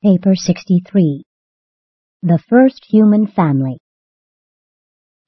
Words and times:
Paper 0.00 0.36
63. 0.36 1.24
The 2.22 2.38
First 2.48 2.84
Human 2.88 3.26
Family. 3.26 3.80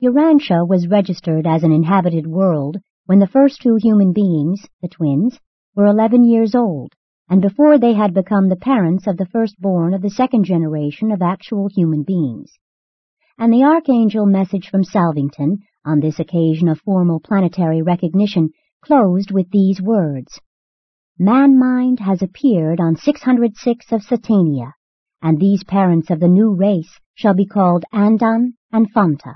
Urantia 0.01 0.65
was 0.65 0.87
registered 0.87 1.45
as 1.45 1.65
an 1.65 1.73
inhabited 1.73 2.25
world 2.29 2.77
when 3.07 3.19
the 3.19 3.27
first 3.27 3.61
two 3.61 3.79
human 3.83 4.13
beings, 4.13 4.65
the 4.81 4.87
twins, 4.87 5.41
were 5.75 5.87
11 5.87 6.23
years 6.23 6.55
old, 6.55 6.93
and 7.29 7.43
before 7.43 7.79
they 7.79 7.95
had 7.95 8.15
become 8.15 8.49
the 8.49 8.55
parents 8.55 9.09
of 9.09 9.17
the 9.17 9.27
firstborn 9.27 9.93
of 9.93 10.03
the 10.03 10.11
second 10.11 10.45
generation 10.45 11.11
of 11.11 11.21
actual 11.21 11.69
human 11.69 12.05
beings. 12.05 12.57
And 13.37 13.53
the 13.53 13.65
Archangel 13.65 14.27
message 14.27 14.69
from 14.71 14.85
Salvington, 14.85 15.63
on 15.85 15.99
this 15.99 16.21
occasion 16.21 16.69
of 16.69 16.79
formal 16.79 17.19
planetary 17.19 17.83
recognition, 17.83 18.51
closed 18.85 19.33
with 19.33 19.51
these 19.51 19.83
words. 19.83 20.41
Man-mind 21.23 22.01
has 22.01 22.23
appeared 22.23 22.81
on 22.81 22.97
606 22.97 23.93
of 23.93 24.01
Satania, 24.01 24.73
and 25.21 25.39
these 25.39 25.63
parents 25.63 26.09
of 26.09 26.19
the 26.19 26.29
new 26.29 26.55
race 26.55 26.99
shall 27.15 27.35
be 27.35 27.45
called 27.45 27.85
Andon 27.93 28.55
and 28.73 28.91
Fonta. 28.91 29.35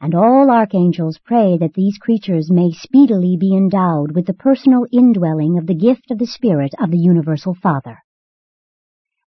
And 0.00 0.14
all 0.14 0.50
archangels 0.50 1.20
pray 1.22 1.58
that 1.58 1.74
these 1.74 1.98
creatures 1.98 2.50
may 2.50 2.70
speedily 2.70 3.36
be 3.38 3.54
endowed 3.54 4.12
with 4.12 4.24
the 4.24 4.32
personal 4.32 4.86
indwelling 4.90 5.58
of 5.58 5.66
the 5.66 5.74
gift 5.74 6.10
of 6.10 6.16
the 6.16 6.26
Spirit 6.26 6.72
of 6.80 6.90
the 6.90 6.98
Universal 6.98 7.56
Father. 7.62 7.98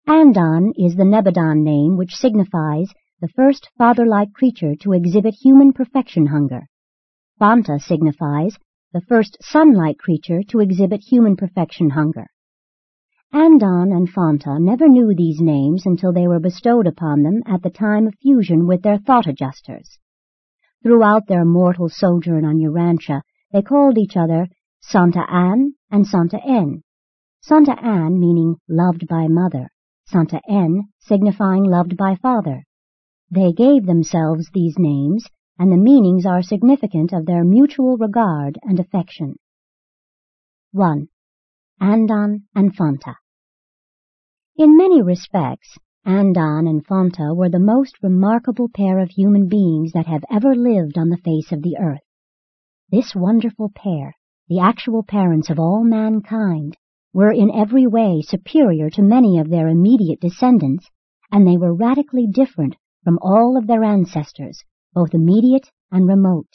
Andon 0.08 0.74
is 0.76 0.96
the 0.96 1.04
Nebadon 1.04 1.62
name 1.62 1.98
which 1.98 2.16
signifies 2.16 2.90
the 3.22 3.28
first 3.36 3.70
father-like 3.78 4.34
creature 4.34 4.74
to 4.78 4.94
exhibit 4.94 5.36
human 5.36 5.72
perfection 5.74 6.26
hunger. 6.26 6.68
Fonta 7.40 7.80
signifies 7.80 8.58
the 8.92 9.02
first 9.02 9.38
sun-like 9.42 9.98
creature 9.98 10.42
to 10.50 10.60
exhibit 10.60 11.02
human 11.02 11.36
perfection 11.36 11.92
hunger. 11.92 12.26
Andon 13.32 13.92
and 13.92 14.12
Fonta 14.12 14.60
never 14.60 14.88
knew 14.88 15.14
these 15.14 15.40
names 15.40 15.86
until 15.86 16.12
they 16.12 16.28
were 16.28 16.40
bestowed 16.40 16.88
upon 16.88 17.22
them 17.22 17.44
at 17.46 17.62
the 17.62 17.70
time 17.70 18.08
of 18.08 18.16
fusion 18.22 18.66
with 18.66 18.82
their 18.82 18.98
thought 18.98 19.28
adjusters. 19.28 20.00
Throughout 20.82 21.28
their 21.28 21.46
mortal 21.46 21.90
sojourn 21.90 22.44
on 22.46 22.58
Urantia, 22.58 23.22
they 23.52 23.62
called 23.62 24.00
each 24.00 24.18
other 24.18 24.48
Sonta-an 24.82 25.76
and 25.92 26.06
Sonta-en. 26.06 26.82
Santa 27.42 27.80
Ann 27.84 28.20
meaning 28.20 28.56
loved 28.68 29.08
by 29.08 29.28
mother, 29.28 29.70
Sonta-en 30.12 30.90
signifying 31.00 31.64
loved 31.64 31.96
by 31.96 32.16
father. 32.16 32.64
They 33.30 33.52
gave 33.52 33.86
themselves 33.86 34.50
these 34.52 34.80
names 34.80 35.26
and 35.60 35.74
the 35.74 35.78
meanings 35.78 36.26
are 36.26 36.42
significant 36.42 37.12
of 37.12 37.26
their 37.26 37.44
mutual 37.44 37.98
regard 37.98 38.58
and 38.64 38.80
affection. 38.80 39.36
1. 40.72 41.10
Andon 41.82 42.46
and 42.56 42.74
Fonta 42.74 43.16
In 44.56 44.78
many 44.78 45.02
respects, 45.02 45.78
Andon 46.06 46.66
and 46.66 46.86
Fonta 46.88 47.36
were 47.36 47.50
the 47.50 47.60
most 47.60 48.02
remarkable 48.02 48.70
pair 48.74 49.00
of 49.00 49.10
human 49.10 49.50
beings 49.50 49.92
that 49.92 50.06
have 50.06 50.24
ever 50.32 50.56
lived 50.56 50.98
on 50.98 51.10
the 51.10 51.18
face 51.18 51.52
of 51.52 51.62
the 51.62 51.76
earth. 51.78 52.08
This 52.90 53.14
wonderful 53.14 53.70
pair, 53.76 54.16
the 54.48 54.60
actual 54.60 55.04
parents 55.04 55.50
of 55.50 55.60
all 55.60 55.84
mankind, 55.84 56.78
were 57.14 57.34
in 57.34 57.52
every 57.52 57.86
way 57.86 58.22
superior 58.22 58.90
to 58.92 59.02
many 59.02 59.38
of 59.40 59.50
their 59.50 59.68
immediate 59.68 60.22
descendants, 60.22 60.90
and 61.34 61.46
they 61.46 61.58
were 61.58 61.74
radically 61.74 62.28
different 62.28 62.78
from 63.04 63.20
all 63.22 63.58
of 63.58 63.68
their 63.68 63.84
ancestors 63.84 64.64
both 64.94 65.14
immediate 65.14 65.70
and 65.92 66.08
remote. 66.08 66.50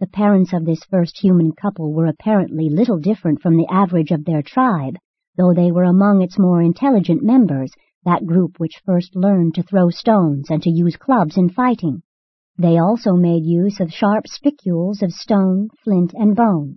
The 0.00 0.06
parents 0.06 0.52
of 0.52 0.64
this 0.64 0.84
first 0.84 1.18
human 1.18 1.52
couple 1.52 1.92
were 1.92 2.06
apparently 2.06 2.68
little 2.68 2.98
different 2.98 3.40
from 3.40 3.56
the 3.56 3.68
average 3.70 4.10
of 4.10 4.24
their 4.24 4.42
tribe, 4.42 4.96
though 5.36 5.54
they 5.54 5.70
were 5.70 5.84
among 5.84 6.22
its 6.22 6.38
more 6.38 6.60
intelligent 6.60 7.22
members, 7.22 7.72
that 8.04 8.26
group 8.26 8.58
which 8.58 8.82
first 8.84 9.14
learned 9.14 9.54
to 9.54 9.62
throw 9.62 9.90
stones 9.90 10.50
and 10.50 10.62
to 10.62 10.70
use 10.70 10.96
clubs 10.96 11.36
in 11.36 11.48
fighting. 11.48 12.02
They 12.58 12.78
also 12.78 13.14
made 13.14 13.44
use 13.44 13.80
of 13.80 13.92
sharp 13.92 14.26
spicules 14.26 15.02
of 15.02 15.12
stone, 15.12 15.68
flint, 15.82 16.12
and 16.14 16.36
bone. 16.36 16.76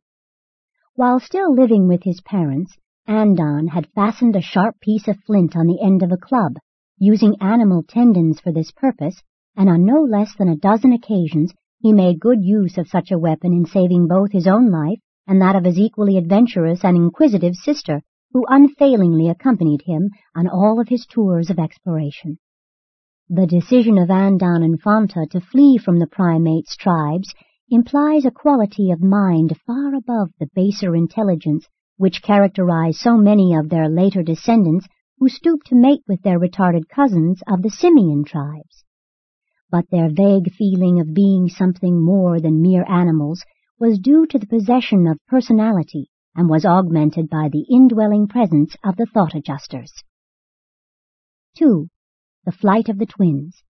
While 0.94 1.20
still 1.20 1.54
living 1.54 1.88
with 1.88 2.04
his 2.04 2.22
parents, 2.22 2.78
Andon 3.08 3.68
had 3.68 3.90
fastened 3.94 4.36
a 4.36 4.42
sharp 4.42 4.80
piece 4.80 5.08
of 5.08 5.20
flint 5.26 5.56
on 5.56 5.68
the 5.68 5.82
end 5.82 6.02
of 6.02 6.12
a 6.12 6.18
club, 6.18 6.54
using 6.98 7.36
animal 7.42 7.84
tendons 7.84 8.40
for 8.40 8.54
this 8.54 8.72
purpose, 8.72 9.22
and 9.58 9.70
on 9.70 9.86
no 9.86 10.02
less 10.02 10.36
than 10.38 10.50
a 10.50 10.56
dozen 10.58 10.92
occasions 10.92 11.54
he 11.80 11.94
made 11.94 12.20
good 12.20 12.44
use 12.44 12.78
of 12.78 12.88
such 12.88 13.12
a 13.12 13.18
weapon 13.18 13.54
in 13.54 13.66
saving 13.66 14.08
both 14.08 14.32
his 14.32 14.48
own 14.48 14.70
life 14.70 15.00
and 15.28 15.42
that 15.42 15.56
of 15.56 15.64
his 15.64 15.78
equally 15.78 16.18
adventurous 16.18 16.84
and 16.84 16.96
inquisitive 16.96 17.56
sister, 17.56 18.02
who 18.32 18.46
unfailingly 18.48 19.30
accompanied 19.30 19.82
him 19.84 20.10
on 20.36 20.48
all 20.48 20.80
of 20.80 20.88
his 20.88 21.06
tours 21.06 21.50
of 21.50 21.58
exploration. 21.58 22.38
The 23.30 23.48
decision 23.48 23.98
of 23.98 24.12
Andon 24.12 24.62
and 24.62 24.82
Fonta 24.82 25.28
to 25.30 25.40
flee 25.40 25.78
from 25.78 26.00
the 26.00 26.08
primates' 26.08 26.76
tribes 26.76 27.34
implies 27.70 28.26
a 28.26 28.32
quality 28.32 28.92
of 28.92 29.02
mind 29.02 29.58
far 29.66 29.96
above 29.96 30.30
the 30.40 30.50
baser 30.54 30.96
intelligence 30.96 31.68
which 31.98 32.22
characterized 32.22 33.00
so 33.00 33.18
many 33.18 33.56
of 33.56 33.70
their 33.70 33.90
later 33.90 34.22
descendants 34.22 34.88
who 35.18 35.30
stooped 35.30 35.68
to 35.68 35.76
mate 35.76 36.04
with 36.08 36.22
their 36.22 36.40
retarded 36.40 36.88
cousins 36.90 37.42
of 37.48 37.62
the 37.62 37.70
simian 37.70 38.24
tribes 38.24 38.85
but 39.70 39.90
their 39.90 40.10
vague 40.10 40.52
feeling 40.54 41.00
of 41.00 41.14
being 41.14 41.50
something 41.50 42.02
more 42.02 42.40
than 42.40 42.62
mere 42.62 42.86
animals 42.90 43.44
was 43.80 44.00
due 44.00 44.26
to 44.28 44.40
the 44.40 44.48
possession 44.48 45.08
of 45.08 45.18
personality 45.28 46.10
and 46.36 46.50
was 46.50 46.66
augmented 46.66 47.30
by 47.30 47.50
the 47.50 47.66
indwelling 47.70 48.28
presence 48.28 48.76
of 48.84 48.96
the 48.96 49.06
thought 49.06 49.36
adjusters. 49.36 49.92
2. 51.58 51.88
The 52.46 52.52
Flight 52.52 52.90
of 52.90 53.00
the 53.00 53.06
Twins 53.06 53.64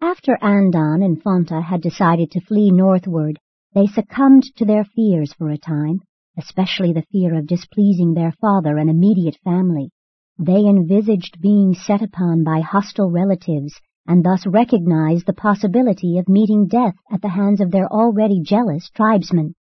After 0.00 0.36
Andon 0.42 1.02
and 1.02 1.22
Fonta 1.22 1.62
had 1.62 1.80
decided 1.80 2.30
to 2.32 2.40
flee 2.40 2.70
northward, 2.70 3.38
they 3.74 3.86
succumbed 3.86 4.44
to 4.56 4.64
their 4.64 4.84
fears 4.84 5.32
for 5.34 5.50
a 5.50 5.58
time, 5.58 6.00
especially 6.36 6.92
the 6.92 7.06
fear 7.12 7.34
of 7.34 7.46
displeasing 7.46 8.14
their 8.14 8.32
father 8.40 8.78
and 8.78 8.88
immediate 8.88 9.36
family. 9.44 9.90
They 10.38 10.66
envisaged 10.66 11.40
being 11.40 11.74
set 11.74 12.00
upon 12.02 12.44
by 12.44 12.60
hostile 12.60 13.10
relatives 13.10 13.74
and 14.08 14.24
thus 14.24 14.46
recognized 14.46 15.26
the 15.26 15.34
possibility 15.34 16.16
of 16.16 16.30
meeting 16.30 16.66
death 16.66 16.94
at 17.12 17.20
the 17.20 17.28
hands 17.28 17.60
of 17.60 17.70
their 17.70 17.86
already 17.92 18.40
jealous 18.42 18.88
tribesmen. 18.94 19.54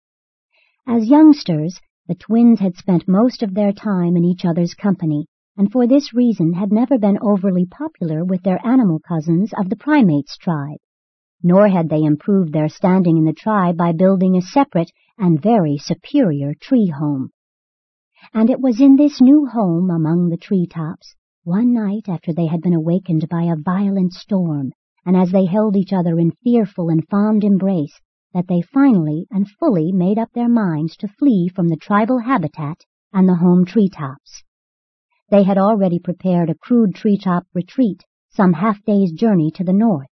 As 0.87 1.09
youngsters, 1.09 1.81
the 2.07 2.13
twins 2.13 2.59
had 2.59 2.75
spent 2.75 3.07
most 3.07 3.41
of 3.41 3.55
their 3.55 3.73
time 3.73 4.15
in 4.15 4.23
each 4.23 4.45
other's 4.45 4.75
company, 4.75 5.25
and 5.57 5.71
for 5.71 5.87
this 5.87 6.13
reason 6.13 6.53
had 6.53 6.71
never 6.71 6.99
been 6.99 7.17
overly 7.23 7.65
popular 7.65 8.23
with 8.23 8.43
their 8.43 8.63
animal 8.63 8.99
cousins 8.99 9.51
of 9.57 9.69
the 9.69 9.75
primates 9.75 10.37
tribe. 10.37 10.77
Nor 11.41 11.67
had 11.67 11.89
they 11.89 12.03
improved 12.03 12.53
their 12.53 12.69
standing 12.69 13.17
in 13.17 13.25
the 13.25 13.33
tribe 13.33 13.75
by 13.77 13.93
building 13.93 14.37
a 14.37 14.43
separate 14.43 14.91
and 15.17 15.41
very 15.41 15.79
superior 15.79 16.53
tree 16.53 16.93
home. 16.95 17.31
And 18.31 18.51
it 18.51 18.61
was 18.61 18.79
in 18.79 18.95
this 18.95 19.19
new 19.19 19.47
home 19.47 19.89
among 19.89 20.29
the 20.29 20.37
tree 20.37 20.67
tops 20.67 21.15
one 21.45 21.71
night 21.71 22.09
after 22.09 22.33
they 22.33 22.47
had 22.47 22.59
been 22.59 22.73
awakened 22.73 23.29
by 23.29 23.43
a 23.43 23.55
violent 23.55 24.11
storm, 24.11 24.71
and 25.05 25.15
as 25.15 25.31
they 25.31 25.45
held 25.45 25.75
each 25.75 25.93
other 25.93 26.17
in 26.17 26.31
fearful 26.43 26.89
and 26.89 27.07
fond 27.07 27.43
embrace, 27.43 28.01
that 28.33 28.47
they 28.47 28.61
finally 28.61 29.27
and 29.29 29.47
fully 29.47 29.91
made 29.91 30.17
up 30.17 30.29
their 30.33 30.49
minds 30.49 30.97
to 30.97 31.07
flee 31.07 31.47
from 31.47 31.67
the 31.67 31.77
tribal 31.77 32.17
habitat 32.17 32.83
and 33.13 33.29
the 33.29 33.35
home 33.35 33.63
treetops. 33.63 34.43
They 35.29 35.43
had 35.43 35.59
already 35.59 35.99
prepared 35.99 36.49
a 36.49 36.55
crude 36.55 36.95
treetop 36.95 37.45
retreat 37.53 38.03
some 38.31 38.53
half 38.53 38.83
day's 38.83 39.11
journey 39.11 39.51
to 39.51 39.63
the 39.63 39.71
north. 39.71 40.09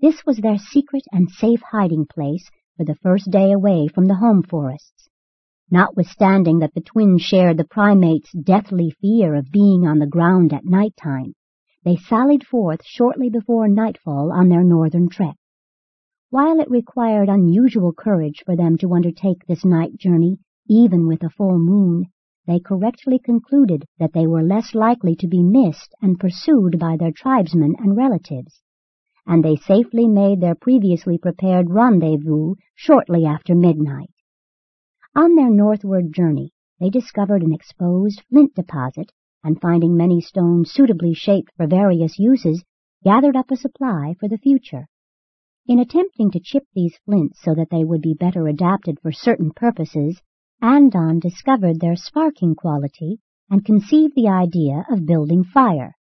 This 0.00 0.24
was 0.24 0.38
their 0.38 0.56
secret 0.56 1.04
and 1.12 1.30
safe 1.30 1.60
hiding 1.72 2.06
place 2.06 2.48
for 2.78 2.84
the 2.84 2.96
first 3.02 3.30
day 3.30 3.52
away 3.52 3.86
from 3.86 4.06
the 4.06 4.16
home 4.16 4.42
forests. 4.42 5.10
Notwithstanding 5.70 6.58
that 6.60 6.74
the 6.74 6.80
twins 6.80 7.22
shared 7.22 7.56
the 7.56 7.64
primate's 7.64 8.32
deathly 8.32 8.90
fear 9.00 9.34
of 9.34 9.50
being 9.50 9.86
on 9.86 9.98
the 9.98 10.06
ground 10.06 10.52
at 10.52 10.64
night 10.64 10.94
time, 10.96 11.34
they 11.84 11.96
sallied 11.96 12.44
forth 12.46 12.80
shortly 12.84 13.28
before 13.28 13.68
nightfall 13.68 14.32
on 14.32 14.48
their 14.48 14.64
northern 14.64 15.08
trek. 15.08 15.36
While 16.30 16.60
it 16.60 16.70
required 16.70 17.28
unusual 17.28 17.92
courage 17.92 18.42
for 18.44 18.56
them 18.56 18.76
to 18.78 18.94
undertake 18.94 19.46
this 19.46 19.64
night 19.64 19.96
journey, 19.96 20.38
even 20.68 21.06
with 21.06 21.22
a 21.22 21.30
full 21.30 21.58
moon, 21.58 22.06
they 22.46 22.58
correctly 22.58 23.18
concluded 23.18 23.84
that 23.98 24.12
they 24.12 24.26
were 24.26 24.42
less 24.42 24.74
likely 24.74 25.14
to 25.16 25.26
be 25.26 25.42
missed 25.42 25.94
and 26.00 26.20
pursued 26.20 26.78
by 26.78 26.96
their 26.96 27.12
tribesmen 27.12 27.74
and 27.78 27.96
relatives, 27.96 28.62
and 29.26 29.44
they 29.44 29.56
safely 29.56 30.08
made 30.08 30.40
their 30.40 30.54
previously 30.54 31.18
prepared 31.18 31.70
rendezvous 31.70 32.54
shortly 32.74 33.24
after 33.24 33.54
midnight. 33.54 34.10
On 35.16 35.36
their 35.36 35.50
northward 35.50 36.12
journey, 36.12 36.50
they 36.80 36.90
discovered 36.90 37.44
an 37.44 37.52
exposed 37.52 38.20
flint 38.28 38.52
deposit, 38.56 39.12
and 39.44 39.60
finding 39.60 39.96
many 39.96 40.20
stones 40.20 40.72
suitably 40.72 41.14
shaped 41.14 41.52
for 41.56 41.68
various 41.68 42.18
uses, 42.18 42.64
gathered 43.04 43.36
up 43.36 43.52
a 43.52 43.56
supply 43.56 44.16
for 44.18 44.28
the 44.28 44.38
future. 44.38 44.88
In 45.68 45.78
attempting 45.78 46.32
to 46.32 46.40
chip 46.40 46.64
these 46.74 46.98
flints 47.04 47.40
so 47.40 47.54
that 47.54 47.70
they 47.70 47.84
would 47.84 48.02
be 48.02 48.14
better 48.14 48.48
adapted 48.48 48.98
for 48.98 49.12
certain 49.12 49.52
purposes, 49.52 50.20
Andon 50.60 51.20
discovered 51.20 51.78
their 51.78 51.94
sparking 51.94 52.56
quality 52.56 53.20
and 53.48 53.64
conceived 53.64 54.16
the 54.16 54.26
idea 54.26 54.84
of 54.90 55.06
building 55.06 55.44
fire. 55.44 55.94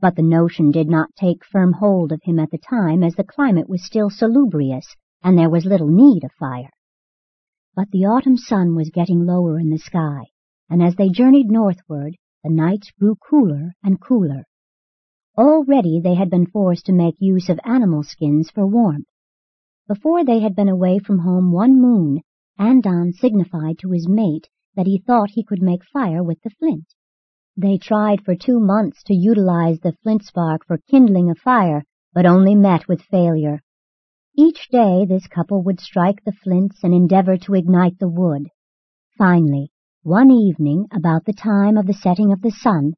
But 0.00 0.16
the 0.16 0.22
notion 0.22 0.70
did 0.70 0.90
not 0.90 1.16
take 1.16 1.46
firm 1.46 1.72
hold 1.72 2.12
of 2.12 2.22
him 2.24 2.38
at 2.38 2.50
the 2.50 2.58
time 2.58 3.02
as 3.02 3.14
the 3.14 3.24
climate 3.24 3.70
was 3.70 3.86
still 3.86 4.10
salubrious 4.10 4.96
and 5.22 5.38
there 5.38 5.48
was 5.48 5.64
little 5.64 5.88
need 5.88 6.24
of 6.24 6.32
fire. 6.32 6.70
But 7.80 7.92
the 7.92 8.04
autumn 8.04 8.36
sun 8.36 8.74
was 8.74 8.90
getting 8.90 9.24
lower 9.24 9.58
in 9.58 9.70
the 9.70 9.78
sky, 9.78 10.26
and 10.68 10.82
as 10.82 10.96
they 10.96 11.08
journeyed 11.08 11.50
northward, 11.50 12.14
the 12.44 12.50
nights 12.50 12.90
grew 12.90 13.14
cooler 13.14 13.72
and 13.82 13.98
cooler. 13.98 14.44
Already 15.38 15.98
they 15.98 16.14
had 16.14 16.28
been 16.28 16.44
forced 16.44 16.84
to 16.84 16.92
make 16.92 17.14
use 17.22 17.48
of 17.48 17.58
animal 17.64 18.02
skins 18.02 18.50
for 18.50 18.66
warmth. 18.66 19.06
Before 19.88 20.26
they 20.26 20.40
had 20.40 20.54
been 20.54 20.68
away 20.68 20.98
from 20.98 21.20
home 21.20 21.52
one 21.52 21.80
moon, 21.80 22.20
Andon 22.58 23.14
signified 23.14 23.78
to 23.78 23.92
his 23.92 24.06
mate 24.06 24.50
that 24.74 24.86
he 24.86 24.98
thought 24.98 25.30
he 25.30 25.42
could 25.42 25.62
make 25.62 25.82
fire 25.82 26.22
with 26.22 26.42
the 26.42 26.50
flint. 26.50 26.92
They 27.56 27.78
tried 27.78 28.26
for 28.26 28.34
two 28.34 28.60
months 28.60 29.02
to 29.04 29.14
utilize 29.14 29.80
the 29.80 29.96
flint 30.02 30.24
spark 30.24 30.66
for 30.66 30.76
kindling 30.76 31.30
a 31.30 31.34
fire, 31.34 31.84
but 32.12 32.26
only 32.26 32.54
met 32.54 32.88
with 32.88 33.00
failure. 33.00 33.62
Each 34.36 34.68
day 34.70 35.04
this 35.04 35.26
couple 35.26 35.62
would 35.64 35.80
strike 35.80 36.24
the 36.24 36.32
flints 36.32 36.82
and 36.82 36.94
endeavor 36.94 37.36
to 37.38 37.54
ignite 37.54 37.98
the 37.98 38.08
wood. 38.08 38.48
Finally, 39.18 39.70
one 40.02 40.30
evening, 40.30 40.86
about 40.92 41.24
the 41.24 41.32
time 41.32 41.76
of 41.76 41.86
the 41.86 41.92
setting 41.92 42.32
of 42.32 42.40
the 42.40 42.50
sun, 42.50 42.94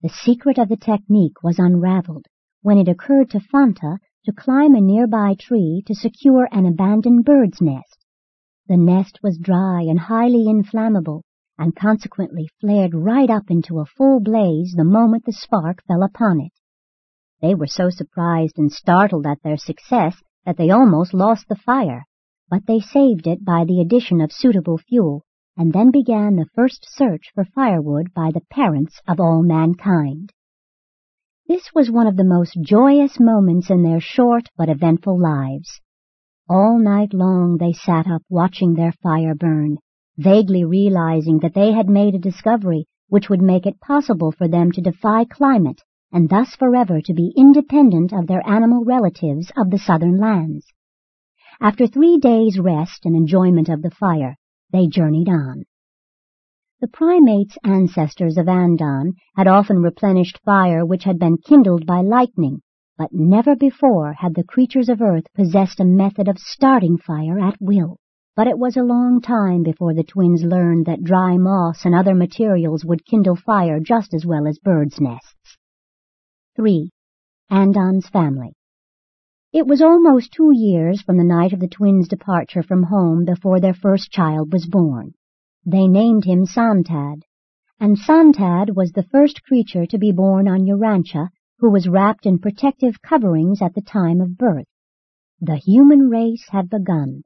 the 0.00 0.08
secret 0.08 0.58
of 0.58 0.68
the 0.68 0.76
technique 0.76 1.42
was 1.42 1.58
unraveled 1.58 2.26
when 2.62 2.78
it 2.78 2.88
occurred 2.88 3.28
to 3.30 3.40
Fonta 3.40 3.98
to 4.24 4.32
climb 4.32 4.74
a 4.74 4.80
nearby 4.80 5.34
tree 5.38 5.82
to 5.86 5.94
secure 5.94 6.48
an 6.50 6.66
abandoned 6.66 7.24
bird's 7.24 7.60
nest. 7.60 8.04
The 8.66 8.76
nest 8.76 9.18
was 9.22 9.38
dry 9.38 9.82
and 9.82 9.98
highly 9.98 10.48
inflammable, 10.48 11.22
and 11.58 11.76
consequently 11.76 12.48
flared 12.60 12.94
right 12.94 13.28
up 13.28 13.50
into 13.50 13.80
a 13.80 13.86
full 13.86 14.20
blaze 14.20 14.74
the 14.76 14.84
moment 14.84 15.24
the 15.24 15.32
spark 15.32 15.82
fell 15.86 16.02
upon 16.02 16.40
it. 16.40 16.52
They 17.42 17.54
were 17.54 17.66
so 17.66 17.90
surprised 17.90 18.58
and 18.58 18.72
startled 18.72 19.26
at 19.26 19.42
their 19.42 19.56
success 19.56 20.22
that 20.46 20.56
they 20.56 20.70
almost 20.70 21.12
lost 21.12 21.48
the 21.48 21.56
fire, 21.56 22.06
but 22.48 22.64
they 22.66 22.78
saved 22.78 23.26
it 23.26 23.44
by 23.44 23.64
the 23.64 23.80
addition 23.80 24.20
of 24.20 24.32
suitable 24.32 24.78
fuel, 24.78 25.22
and 25.56 25.72
then 25.72 25.90
began 25.90 26.36
the 26.36 26.46
first 26.54 26.86
search 26.88 27.32
for 27.34 27.44
firewood 27.44 28.14
by 28.14 28.30
the 28.32 28.42
parents 28.50 29.00
of 29.08 29.18
all 29.18 29.42
mankind. 29.42 30.32
This 31.48 31.70
was 31.74 31.90
one 31.90 32.06
of 32.06 32.16
the 32.16 32.24
most 32.24 32.56
joyous 32.60 33.18
moments 33.18 33.70
in 33.70 33.82
their 33.82 34.00
short 34.00 34.48
but 34.56 34.68
eventful 34.68 35.18
lives. 35.18 35.80
All 36.48 36.78
night 36.78 37.12
long 37.12 37.56
they 37.58 37.72
sat 37.72 38.06
up 38.06 38.22
watching 38.28 38.74
their 38.74 38.92
fire 38.92 39.34
burn, 39.34 39.78
vaguely 40.16 40.64
realizing 40.64 41.40
that 41.40 41.54
they 41.54 41.72
had 41.72 41.88
made 41.88 42.14
a 42.14 42.18
discovery 42.18 42.86
which 43.08 43.28
would 43.28 43.42
make 43.42 43.66
it 43.66 43.80
possible 43.80 44.30
for 44.30 44.46
them 44.46 44.70
to 44.72 44.80
defy 44.80 45.24
climate 45.24 45.80
and 46.12 46.28
thus 46.28 46.54
forever 46.56 47.00
to 47.00 47.12
be 47.12 47.32
independent 47.36 48.12
of 48.12 48.26
their 48.26 48.46
animal 48.48 48.84
relatives 48.84 49.50
of 49.56 49.70
the 49.70 49.78
southern 49.78 50.18
lands. 50.18 50.66
After 51.60 51.86
three 51.86 52.18
days' 52.18 52.58
rest 52.58 53.06
and 53.06 53.16
enjoyment 53.16 53.68
of 53.68 53.82
the 53.82 53.90
fire, 53.90 54.36
they 54.72 54.86
journeyed 54.86 55.28
on. 55.28 55.64
The 56.80 56.88
primates' 56.88 57.56
ancestors 57.64 58.36
of 58.36 58.48
Andon 58.48 59.14
had 59.34 59.46
often 59.46 59.82
replenished 59.82 60.38
fire 60.44 60.84
which 60.84 61.04
had 61.04 61.18
been 61.18 61.38
kindled 61.38 61.86
by 61.86 62.02
lightning, 62.02 62.60
but 62.98 63.12
never 63.12 63.56
before 63.56 64.12
had 64.12 64.34
the 64.34 64.44
creatures 64.44 64.88
of 64.88 65.00
earth 65.00 65.32
possessed 65.34 65.80
a 65.80 65.84
method 65.84 66.28
of 66.28 66.38
starting 66.38 66.98
fire 66.98 67.38
at 67.38 67.56
will. 67.60 67.96
But 68.34 68.46
it 68.46 68.58
was 68.58 68.76
a 68.76 68.82
long 68.82 69.22
time 69.22 69.62
before 69.62 69.94
the 69.94 70.04
twins 70.04 70.44
learned 70.44 70.84
that 70.84 71.02
dry 71.02 71.38
moss 71.38 71.86
and 71.86 71.94
other 71.94 72.14
materials 72.14 72.84
would 72.84 73.06
kindle 73.06 73.36
fire 73.36 73.80
just 73.80 74.12
as 74.12 74.26
well 74.26 74.46
as 74.46 74.58
birds' 74.58 75.00
nests. 75.00 75.56
3. 76.56 76.88
Andon's 77.50 78.08
Family 78.08 78.54
It 79.52 79.66
was 79.66 79.82
almost 79.82 80.32
two 80.32 80.52
years 80.54 81.02
from 81.02 81.18
the 81.18 81.22
night 81.22 81.52
of 81.52 81.60
the 81.60 81.68
twins' 81.68 82.08
departure 82.08 82.62
from 82.62 82.84
home 82.84 83.26
before 83.26 83.60
their 83.60 83.74
first 83.74 84.10
child 84.10 84.54
was 84.54 84.64
born. 84.64 85.12
They 85.66 85.86
named 85.86 86.24
him 86.24 86.46
Sontad, 86.46 87.24
and 87.78 87.98
Sontad 87.98 88.74
was 88.74 88.92
the 88.92 89.02
first 89.02 89.42
creature 89.42 89.84
to 89.84 89.98
be 89.98 90.12
born 90.12 90.48
on 90.48 90.64
Urantia 90.64 91.28
who 91.58 91.70
was 91.70 91.90
wrapped 91.90 92.24
in 92.24 92.38
protective 92.38 93.02
coverings 93.02 93.60
at 93.60 93.74
the 93.74 93.82
time 93.82 94.22
of 94.22 94.38
birth. 94.38 94.64
The 95.42 95.56
human 95.56 96.08
race 96.08 96.48
had 96.48 96.70
begun, 96.70 97.24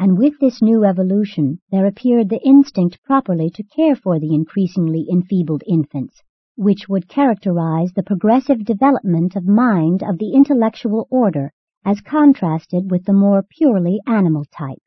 and 0.00 0.18
with 0.18 0.40
this 0.40 0.60
new 0.60 0.84
evolution 0.84 1.60
there 1.70 1.86
appeared 1.86 2.28
the 2.28 2.44
instinct 2.44 3.00
properly 3.04 3.50
to 3.50 3.62
care 3.62 3.94
for 3.94 4.18
the 4.18 4.34
increasingly 4.34 5.06
enfeebled 5.08 5.62
infants 5.64 6.24
which 6.56 6.88
would 6.88 7.08
characterize 7.08 7.92
the 7.92 8.02
progressive 8.02 8.64
development 8.64 9.34
of 9.36 9.46
mind 9.46 10.02
of 10.02 10.18
the 10.18 10.32
intellectual 10.34 11.06
order 11.10 11.52
as 11.84 12.00
contrasted 12.00 12.90
with 12.90 13.04
the 13.04 13.12
more 13.12 13.42
purely 13.42 13.98
animal 14.06 14.44
type. 14.56 14.78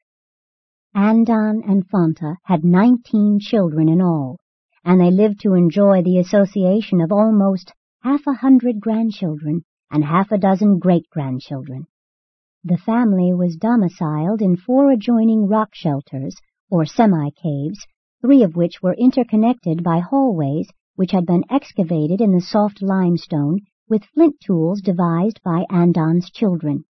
Andon 0.95 1.61
and 1.67 1.87
Fonta 1.87 2.35
had 2.43 2.63
nineteen 2.63 3.37
children 3.39 3.89
in 3.89 4.01
all, 4.01 4.37
and 4.83 4.99
they 4.99 5.11
lived 5.11 5.41
to 5.41 5.53
enjoy 5.53 6.01
the 6.01 6.17
association 6.17 7.01
of 7.01 7.11
almost 7.11 7.73
half 8.01 8.21
a 8.25 8.33
hundred 8.33 8.79
grandchildren 8.79 9.63
and 9.91 10.03
half 10.03 10.31
a 10.31 10.37
dozen 10.37 10.79
great-grandchildren. 10.79 11.85
The 12.63 12.77
family 12.77 13.33
was 13.33 13.57
domiciled 13.57 14.41
in 14.41 14.57
four 14.57 14.91
adjoining 14.91 15.47
rock 15.47 15.69
shelters, 15.73 16.35
or 16.69 16.85
semi-caves, 16.85 17.85
three 18.21 18.43
of 18.43 18.55
which 18.55 18.81
were 18.81 18.95
interconnected 18.95 19.83
by 19.83 19.99
hallways 19.99 20.67
which 20.97 21.11
had 21.11 21.25
been 21.25 21.43
excavated 21.49 22.19
in 22.19 22.31
the 22.31 22.41
soft 22.41 22.81
limestone 22.81 23.59
with 23.87 24.03
flint 24.13 24.35
tools 24.45 24.81
devised 24.81 25.39
by 25.43 25.63
Andon's 25.69 26.29
children. 26.31 26.83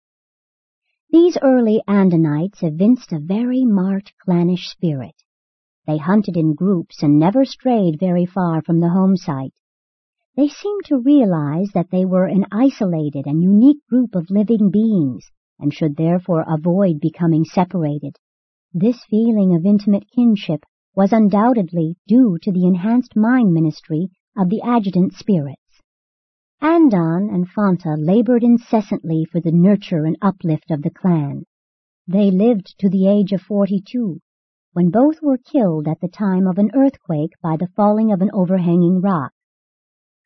These 1.12 1.38
early 1.42 1.82
Andonites 1.88 2.64
evinced 2.64 3.12
a 3.12 3.20
very 3.20 3.66
marked 3.66 4.14
clannish 4.24 4.70
spirit. 4.70 5.16
They 5.86 5.98
hunted 5.98 6.38
in 6.38 6.56
groups 6.56 7.04
and 7.04 7.20
never 7.20 7.44
strayed 7.44 8.00
very 8.00 8.26
far 8.26 8.62
from 8.62 8.80
the 8.80 8.90
home 8.90 9.18
site. 9.18 9.54
They 10.36 10.48
seemed 10.48 10.86
to 10.86 11.00
realize 11.00 11.72
that 11.74 11.92
they 11.92 12.06
were 12.06 12.28
an 12.28 12.46
isolated 12.52 13.26
and 13.26 13.44
unique 13.44 13.86
group 13.90 14.16
of 14.16 14.30
living 14.30 14.72
beings 14.72 15.32
and 15.60 15.74
should 15.74 15.98
therefore 15.98 16.46
avoid 16.48 17.00
becoming 17.00 17.44
separated. 17.44 18.16
This 18.74 19.04
feeling 19.10 19.54
of 19.54 19.66
intimate 19.66 20.06
kinship 20.16 20.66
was 20.98 21.14
undoubtedly 21.14 21.96
due 22.08 22.40
to 22.42 22.52
the 22.52 22.66
enhanced 22.66 23.16
mind 23.16 23.54
ministry 23.54 24.10
of 24.36 24.50
the 24.50 24.62
adjutant 24.64 25.14
spirits. 25.14 25.62
Andon 26.60 27.30
and 27.32 27.48
Fonta 27.48 27.96
labored 27.96 28.42
incessantly 28.42 29.24
for 29.32 29.40
the 29.40 29.52
nurture 29.52 30.06
and 30.06 30.18
uplift 30.24 30.72
of 30.72 30.82
the 30.82 30.90
clan. 30.90 31.44
They 32.08 32.32
lived 32.32 32.74
to 32.80 32.90
the 32.90 33.08
age 33.08 33.32
of 33.32 33.42
forty-two, 33.42 34.20
when 34.74 34.90
both 34.90 35.22
were 35.22 35.38
killed 35.38 35.88
at 35.88 36.02
the 36.02 36.08
time 36.08 36.48
of 36.48 36.58
an 36.58 36.72
earthquake 36.74 37.34
by 37.44 37.58
the 37.58 37.70
falling 37.76 38.12
of 38.12 38.22
an 38.22 38.32
overhanging 38.34 39.00
rock. 39.00 39.34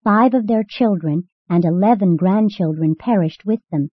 Five 0.05 0.33
of 0.33 0.47
their 0.47 0.63
children 0.63 1.27
and 1.49 1.65
eleven 1.65 2.15
grandchildren 2.15 2.95
perished 2.97 3.43
with 3.45 3.59
them, 3.71 3.89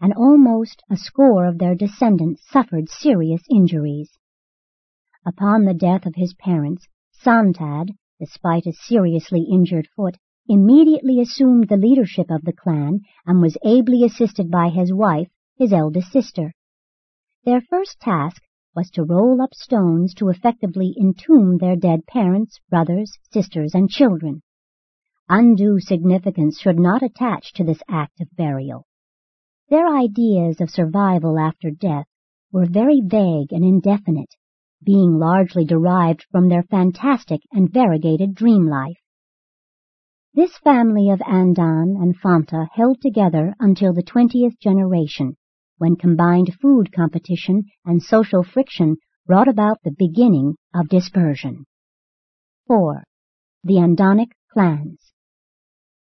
and 0.00 0.12
almost 0.14 0.80
a 0.88 0.96
score 0.96 1.44
of 1.44 1.58
their 1.58 1.74
descendants 1.74 2.42
suffered 2.48 2.88
serious 2.88 3.42
injuries. 3.50 4.12
Upon 5.26 5.64
the 5.64 5.74
death 5.74 6.06
of 6.06 6.14
his 6.14 6.32
parents, 6.34 6.88
Sontad, 7.12 7.90
despite 8.18 8.66
a 8.66 8.72
seriously 8.72 9.42
injured 9.42 9.86
foot, 9.94 10.16
immediately 10.48 11.20
assumed 11.20 11.68
the 11.68 11.76
leadership 11.76 12.30
of 12.30 12.42
the 12.42 12.54
clan 12.54 13.00
and 13.26 13.42
was 13.42 13.58
ably 13.62 14.02
assisted 14.02 14.50
by 14.50 14.70
his 14.70 14.94
wife, 14.94 15.28
his 15.56 15.72
eldest 15.72 16.10
sister. 16.10 16.54
Their 17.44 17.60
first 17.60 18.00
task 18.00 18.42
was 18.74 18.90
to 18.92 19.04
roll 19.04 19.42
up 19.42 19.52
stones 19.52 20.14
to 20.14 20.30
effectively 20.30 20.94
entomb 20.98 21.58
their 21.58 21.76
dead 21.76 22.06
parents, 22.06 22.58
brothers, 22.70 23.18
sisters, 23.30 23.74
and 23.74 23.90
children. 23.90 24.42
Undue 25.28 25.80
significance 25.80 26.58
should 26.58 26.78
not 26.78 27.02
attach 27.02 27.52
to 27.52 27.64
this 27.64 27.82
act 27.88 28.20
of 28.20 28.34
burial. 28.36 28.86
Their 29.68 29.86
ideas 29.86 30.60
of 30.60 30.70
survival 30.70 31.38
after 31.38 31.70
death 31.70 32.06
were 32.52 32.66
very 32.66 33.00
vague 33.00 33.52
and 33.52 33.64
indefinite, 33.64 34.34
being 34.84 35.18
largely 35.18 35.64
derived 35.64 36.24
from 36.30 36.48
their 36.48 36.62
fantastic 36.62 37.40
and 37.52 37.72
variegated 37.72 38.34
dream 38.34 38.66
life. 38.66 38.98
This 40.32 40.56
family 40.58 41.10
of 41.10 41.20
Andon 41.26 41.96
and 42.00 42.14
Fonta 42.18 42.68
held 42.72 43.00
together 43.00 43.54
until 43.58 43.92
the 43.92 44.02
twentieth 44.02 44.58
generation, 44.60 45.36
when 45.78 45.96
combined 45.96 46.54
food 46.60 46.92
competition 46.92 47.64
and 47.84 48.02
social 48.02 48.42
friction 48.42 48.96
brought 49.26 49.48
about 49.48 49.78
the 49.82 49.94
beginning 49.96 50.54
of 50.74 50.88
dispersion. 50.88 51.64
4. 52.66 53.02
The 53.64 53.78
Andonic 53.78 54.30
Clans 54.52 55.12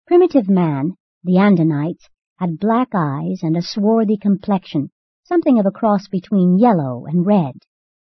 Primitive 0.05 0.49
man, 0.49 0.93
the 1.23 1.37
Andonites, 1.37 2.09
had 2.37 2.59
black 2.59 2.89
eyes 2.93 3.39
and 3.43 3.57
a 3.57 3.61
swarthy 3.61 4.17
complexion, 4.17 4.89
something 5.23 5.57
of 5.57 5.65
a 5.65 5.71
cross 5.71 6.07
between 6.07 6.59
yellow 6.59 7.05
and 7.05 7.25
red. 7.25 7.53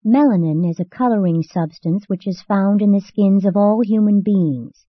Melanin 0.04 0.68
is 0.68 0.80
a 0.80 0.84
coloring 0.84 1.44
substance 1.44 2.08
which 2.08 2.26
is 2.26 2.42
found 2.42 2.82
in 2.82 2.90
the 2.90 3.00
skins 3.00 3.44
of 3.44 3.56
all 3.56 3.82
human 3.84 4.20
beings. 4.20 4.84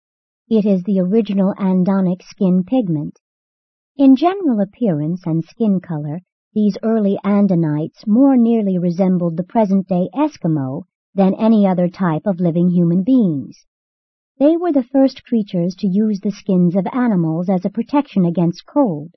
It 0.48 0.68
is 0.68 0.84
the 0.84 1.00
original 1.00 1.56
Andonic 1.58 2.22
skin 2.22 2.64
pigment. 2.64 3.18
In 3.98 4.16
general 4.16 4.62
appearance 4.62 5.26
and 5.26 5.44
skin 5.44 5.80
color, 5.80 6.20
these 6.54 6.78
early 6.84 7.18
Andonites 7.26 8.06
more 8.06 8.38
nearly 8.38 8.78
resembled 8.78 9.36
the 9.36 9.44
present-day 9.44 10.10
Eskimo 10.14 10.84
than 11.16 11.34
any 11.34 11.66
other 11.66 11.90
type 11.90 12.28
of 12.28 12.40
living 12.40 12.70
human 12.70 13.02
beings. 13.02 13.66
They 14.38 14.58
were 14.58 14.72
the 14.72 14.84
first 14.84 15.24
creatures 15.26 15.76
to 15.80 15.88
use 15.88 16.20
the 16.20 16.30
skins 16.30 16.76
of 16.76 16.86
animals 16.94 17.50
as 17.50 17.66
a 17.66 17.72
protection 17.72 18.26
against 18.26 18.68
cold. 18.68 19.16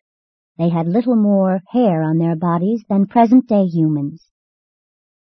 They 0.57 0.71
had 0.71 0.89
little 0.89 1.17
more 1.17 1.61
hair 1.69 2.03
on 2.03 2.17
their 2.17 2.35
bodies 2.35 2.83
than 2.89 3.09
present-day 3.09 3.67
humans. 3.67 4.27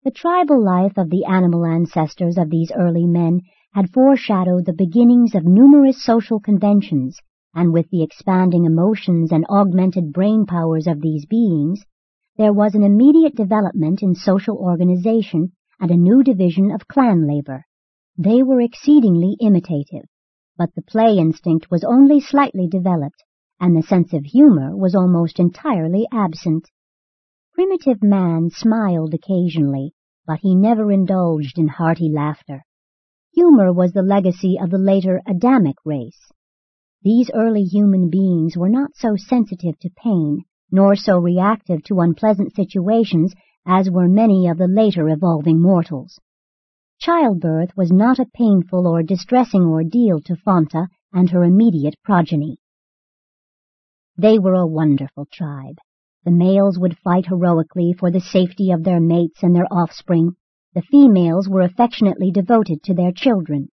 The 0.05 0.11
tribal 0.11 0.61
life 0.61 0.97
of 0.97 1.09
the 1.09 1.23
animal 1.23 1.65
ancestors 1.65 2.37
of 2.37 2.49
these 2.49 2.73
early 2.75 3.05
men 3.05 3.39
had 3.73 3.89
foreshadowed 3.93 4.65
the 4.65 4.73
beginnings 4.73 5.33
of 5.33 5.45
numerous 5.45 6.03
social 6.03 6.41
conventions, 6.41 7.21
and 7.55 7.71
with 7.71 7.89
the 7.89 8.03
expanding 8.03 8.65
emotions 8.65 9.31
and 9.31 9.45
augmented 9.49 10.11
brain 10.11 10.45
powers 10.45 10.87
of 10.87 10.99
these 10.99 11.25
beings, 11.25 11.85
there 12.35 12.51
was 12.51 12.75
an 12.75 12.83
immediate 12.83 13.33
development 13.35 14.03
in 14.03 14.13
social 14.13 14.57
organization 14.57 15.53
and 15.79 15.89
a 15.89 15.95
new 15.95 16.21
division 16.21 16.69
of 16.69 16.89
clan 16.89 17.25
labor. 17.25 17.63
They 18.17 18.43
were 18.43 18.59
exceedingly 18.59 19.37
imitative, 19.39 20.09
but 20.57 20.75
the 20.75 20.81
play 20.81 21.17
instinct 21.17 21.71
was 21.71 21.85
only 21.85 22.19
slightly 22.19 22.67
developed, 22.67 23.23
and 23.57 23.73
the 23.73 23.81
sense 23.81 24.11
of 24.11 24.25
humor 24.25 24.75
was 24.75 24.95
almost 24.95 25.39
entirely 25.39 26.05
absent. 26.11 26.69
Primitive 27.53 28.01
man 28.01 28.49
smiled 28.49 29.13
occasionally, 29.13 29.93
but 30.25 30.39
he 30.39 30.55
never 30.55 30.91
indulged 30.91 31.59
in 31.59 31.67
hearty 31.67 32.09
laughter. 32.09 32.63
Humor 33.35 33.71
was 33.71 33.93
the 33.93 34.01
legacy 34.01 34.57
of 34.59 34.71
the 34.71 34.79
later 34.79 35.21
Adamic 35.27 35.75
race. 35.85 36.31
These 37.03 37.29
early 37.31 37.63
human 37.63 38.09
beings 38.09 38.57
were 38.57 38.69
not 38.69 38.95
so 38.95 39.15
sensitive 39.15 39.77
to 39.79 39.91
pain, 39.91 40.45
nor 40.71 40.95
so 40.95 41.19
reactive 41.19 41.83
to 41.83 41.99
unpleasant 41.99 42.55
situations 42.55 43.35
as 43.67 43.87
were 43.87 44.07
many 44.07 44.47
of 44.47 44.57
the 44.57 44.67
later 44.67 45.07
evolving 45.09 45.61
mortals. 45.61 46.19
Childbirth 46.97 47.77
was 47.77 47.91
not 47.91 48.17
a 48.17 48.25
painful 48.33 48.87
or 48.87 49.03
distressing 49.03 49.65
ordeal 49.65 50.21
to 50.21 50.35
Fonta 50.35 50.87
and 51.13 51.29
her 51.29 51.43
immediate 51.43 51.95
progeny. 52.03 52.57
They 54.17 54.39
were 54.39 54.55
a 54.55 54.65
wonderful 54.65 55.27
tribe. 55.31 55.77
The 56.25 56.31
males 56.31 56.79
would 56.79 56.97
fight 56.99 57.25
heroically 57.25 57.91
for 57.91 58.09
the 58.09 58.21
safety 58.21 58.71
of 58.71 58.85
their 58.85 59.01
mates 59.01 59.43
and 59.43 59.53
their 59.53 59.67
offspring. 59.69 60.37
The 60.73 60.81
females 60.81 61.49
were 61.49 61.59
affectionately 61.59 62.31
devoted 62.31 62.81
to 62.83 62.93
their 62.93 63.11
children. 63.11 63.67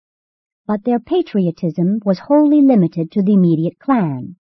But 0.66 0.84
their 0.84 1.00
patriotism 1.00 2.00
was 2.04 2.18
wholly 2.18 2.62
limited 2.62 3.12
to 3.12 3.22
the 3.22 3.34
immediate 3.34 3.78
clan. 3.78 4.36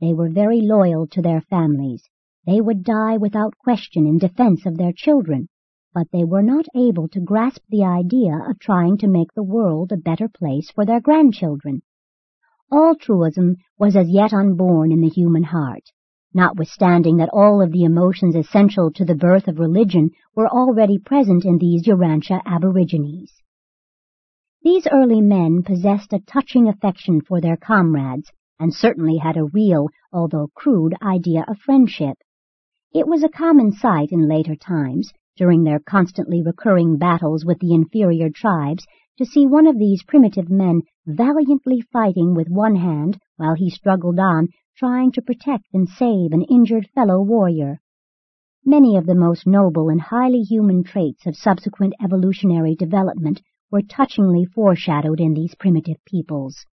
They 0.00 0.12
were 0.12 0.28
very 0.28 0.60
loyal 0.60 1.06
to 1.06 1.22
their 1.22 1.40
families. 1.40 2.02
They 2.46 2.60
would 2.60 2.82
die 2.82 3.16
without 3.16 3.56
question 3.58 4.08
in 4.08 4.18
defense 4.18 4.66
of 4.66 4.76
their 4.76 4.92
children, 4.92 5.48
but 5.94 6.10
they 6.10 6.24
were 6.24 6.42
not 6.42 6.66
able 6.74 7.06
to 7.10 7.20
grasp 7.20 7.62
the 7.68 7.84
idea 7.84 8.44
of 8.44 8.58
trying 8.58 8.98
to 8.98 9.06
make 9.06 9.32
the 9.34 9.44
world 9.44 9.92
a 9.92 9.96
better 9.96 10.28
place 10.28 10.72
for 10.72 10.84
their 10.84 11.00
grandchildren. 11.00 11.82
Altruism 12.72 13.54
was 13.78 13.94
as 13.94 14.10
yet 14.10 14.32
unborn 14.32 14.90
in 14.90 15.00
the 15.00 15.08
human 15.08 15.44
heart 15.44 15.92
notwithstanding 16.34 17.16
that 17.16 17.30
all 17.32 17.60
of 17.60 17.72
the 17.72 17.84
emotions 17.84 18.34
essential 18.34 18.90
to 18.92 19.04
the 19.04 19.14
birth 19.14 19.48
of 19.48 19.58
religion 19.58 20.10
were 20.34 20.48
already 20.48 20.98
present 20.98 21.44
in 21.44 21.58
these 21.58 21.86
Urantia 21.86 22.40
aborigines. 22.46 23.32
These 24.62 24.86
early 24.92 25.20
men 25.20 25.62
possessed 25.62 26.12
a 26.12 26.20
touching 26.20 26.68
affection 26.68 27.20
for 27.20 27.40
their 27.40 27.56
comrades 27.56 28.30
and 28.60 28.72
certainly 28.72 29.16
had 29.16 29.36
a 29.36 29.44
real, 29.44 29.88
although 30.12 30.50
crude, 30.54 30.94
idea 31.02 31.44
of 31.48 31.58
friendship. 31.58 32.16
It 32.94 33.08
was 33.08 33.24
a 33.24 33.28
common 33.28 33.72
sight 33.72 34.12
in 34.12 34.28
later 34.28 34.54
times, 34.54 35.12
during 35.36 35.64
their 35.64 35.80
constantly 35.80 36.42
recurring 36.42 36.96
battles 36.96 37.44
with 37.44 37.58
the 37.58 37.74
inferior 37.74 38.30
tribes, 38.30 38.86
to 39.18 39.24
see 39.24 39.46
one 39.46 39.66
of 39.66 39.78
these 39.78 40.04
primitive 40.04 40.48
men 40.48 40.82
valiantly 41.06 41.80
fighting 41.92 42.34
with 42.34 42.48
one 42.48 42.76
hand 42.76 43.18
while 43.36 43.54
he 43.54 43.68
struggled 43.68 44.18
on 44.18 44.48
trying 44.76 45.12
to 45.12 45.22
protect 45.22 45.66
and 45.72 45.88
save 45.88 46.32
an 46.32 46.42
injured 46.42 46.88
fellow 46.94 47.20
warrior. 47.22 47.80
Many 48.64 48.96
of 48.96 49.06
the 49.06 49.14
most 49.14 49.46
noble 49.46 49.88
and 49.88 50.00
highly 50.00 50.42
human 50.42 50.84
traits 50.84 51.26
of 51.26 51.36
subsequent 51.36 51.94
evolutionary 52.02 52.74
development 52.76 53.42
were 53.70 53.82
touchingly 53.82 54.44
foreshadowed 54.44 55.20
in 55.20 55.34
these 55.34 55.54
primitive 55.54 55.96
peoples. 56.04 56.64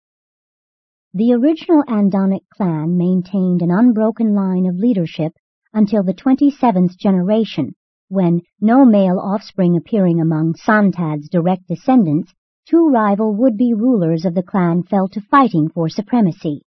The 1.14 1.33
original 1.33 1.83
Andonic 1.88 2.43
clan 2.55 2.99
maintained 2.99 3.62
an 3.62 3.71
unbroken 3.71 4.35
line 4.35 4.67
of 4.67 4.76
leadership 4.76 5.33
until 5.73 6.02
the 6.02 6.12
27th 6.12 6.97
generation, 6.99 7.75
when, 8.09 8.43
no 8.61 8.85
male 8.85 9.19
offspring 9.19 9.76
appearing 9.76 10.21
among 10.21 10.55
Sontad's 10.55 11.28
direct 11.28 11.67
descendants, 11.67 12.35
two 12.67 12.88
rival 12.88 13.35
would-be 13.35 13.73
rulers 13.73 14.25
of 14.25 14.35
the 14.35 14.43
clan 14.43 14.83
fell 14.83 15.09
to 15.09 15.21
fighting 15.21 15.69
for 15.71 15.88
supremacy. 15.88 16.62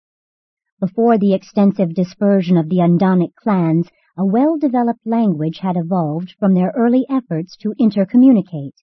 Before 0.78 1.16
the 1.16 1.32
extensive 1.32 1.94
dispersion 1.94 2.58
of 2.58 2.68
the 2.68 2.82
Andonic 2.82 3.34
clans, 3.34 3.88
a 4.14 4.26
well-developed 4.26 5.06
language 5.06 5.60
had 5.60 5.74
evolved 5.74 6.34
from 6.38 6.52
their 6.52 6.70
early 6.76 7.06
efforts 7.08 7.56
to 7.62 7.72
intercommunicate. 7.80 8.74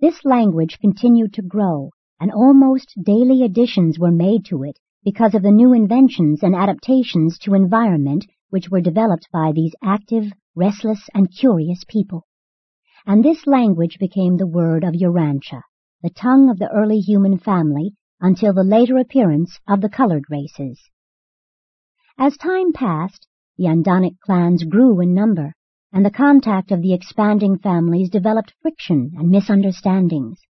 This 0.00 0.24
language 0.24 0.78
continued 0.80 1.34
to 1.34 1.42
grow, 1.42 1.90
and 2.18 2.32
almost 2.32 2.94
daily 3.02 3.42
additions 3.42 3.98
were 3.98 4.10
made 4.10 4.46
to 4.46 4.62
it 4.62 4.78
because 5.04 5.34
of 5.34 5.42
the 5.42 5.50
new 5.50 5.74
inventions 5.74 6.42
and 6.42 6.54
adaptations 6.54 7.38
to 7.40 7.52
environment 7.52 8.24
which 8.48 8.70
were 8.70 8.80
developed 8.80 9.28
by 9.30 9.52
these 9.52 9.74
active, 9.82 10.32
restless, 10.54 11.10
and 11.12 11.36
curious 11.36 11.84
people. 11.86 12.26
And 13.06 13.22
this 13.22 13.46
language 13.46 13.98
became 13.98 14.38
the 14.38 14.46
word 14.46 14.84
of 14.84 14.94
Urantia, 14.94 15.64
the 16.02 16.08
tongue 16.08 16.48
of 16.48 16.58
the 16.58 16.70
early 16.70 17.00
human 17.00 17.36
family, 17.36 17.92
until 18.22 18.54
the 18.54 18.64
later 18.64 18.96
appearance 18.96 19.60
of 19.68 19.82
the 19.82 19.90
colored 19.90 20.24
races. 20.30 20.80
As 22.18 22.36
time 22.36 22.72
passed, 22.72 23.26
the 23.56 23.66
Andonic 23.66 24.18
clans 24.20 24.64
grew 24.64 25.00
in 25.00 25.14
number, 25.14 25.52
and 25.92 26.04
the 26.04 26.10
contact 26.10 26.70
of 26.70 26.82
the 26.82 26.92
expanding 26.92 27.58
families 27.58 28.10
developed 28.10 28.54
friction 28.62 29.12
and 29.16 29.28
misunderstandings. 29.28 30.40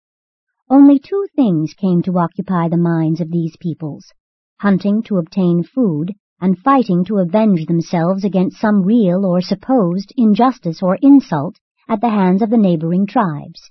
Only 0.69 0.99
two 0.99 1.27
things 1.35 1.75
came 1.75 2.03
to 2.03 2.19
occupy 2.19 2.69
the 2.69 2.77
minds 2.77 3.21
of 3.21 3.31
these 3.31 3.57
peoples, 3.57 4.13
hunting 4.61 5.03
to 5.05 5.19
obtain 5.19 5.63
food 5.63 6.15
and 6.41 6.59
fighting 6.59 7.05
to 7.05 7.19
avenge 7.19 7.67
themselves 7.67 8.25
against 8.25 8.61
some 8.61 8.83
real 8.83 9.27
or 9.27 9.41
supposed 9.41 10.13
injustice 10.17 10.83
or 10.83 10.97
insult 11.03 11.57
at 11.89 12.01
the 12.01 12.09
hands 12.11 12.43
of 12.43 12.51
the 12.51 12.57
neighboring 12.57 13.07
tribes. 13.07 13.71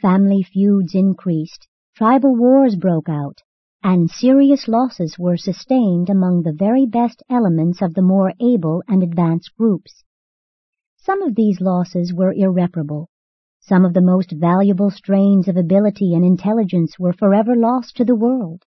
Family 0.00 0.42
feuds 0.42 0.94
increased, 0.94 1.66
tribal 1.96 2.36
wars 2.36 2.76
broke 2.76 3.08
out, 3.08 3.38
and 3.82 4.10
serious 4.10 4.68
losses 4.68 5.16
were 5.18 5.36
sustained 5.36 6.10
among 6.10 6.42
the 6.42 6.52
very 6.52 6.84
best 6.84 7.22
elements 7.30 7.80
of 7.80 7.94
the 7.94 8.02
more 8.02 8.32
able 8.40 8.82
and 8.88 9.02
advanced 9.02 9.50
groups. 9.56 10.04
Some 10.96 11.22
of 11.22 11.34
these 11.34 11.60
losses 11.60 12.12
were 12.12 12.32
irreparable. 12.32 13.08
Some 13.60 13.84
of 13.84 13.94
the 13.94 14.02
most 14.02 14.32
valuable 14.32 14.90
strains 14.90 15.48
of 15.48 15.56
ability 15.56 16.14
and 16.14 16.24
intelligence 16.24 16.98
were 16.98 17.12
forever 17.12 17.54
lost 17.54 17.96
to 17.96 18.04
the 18.04 18.16
world. 18.16 18.62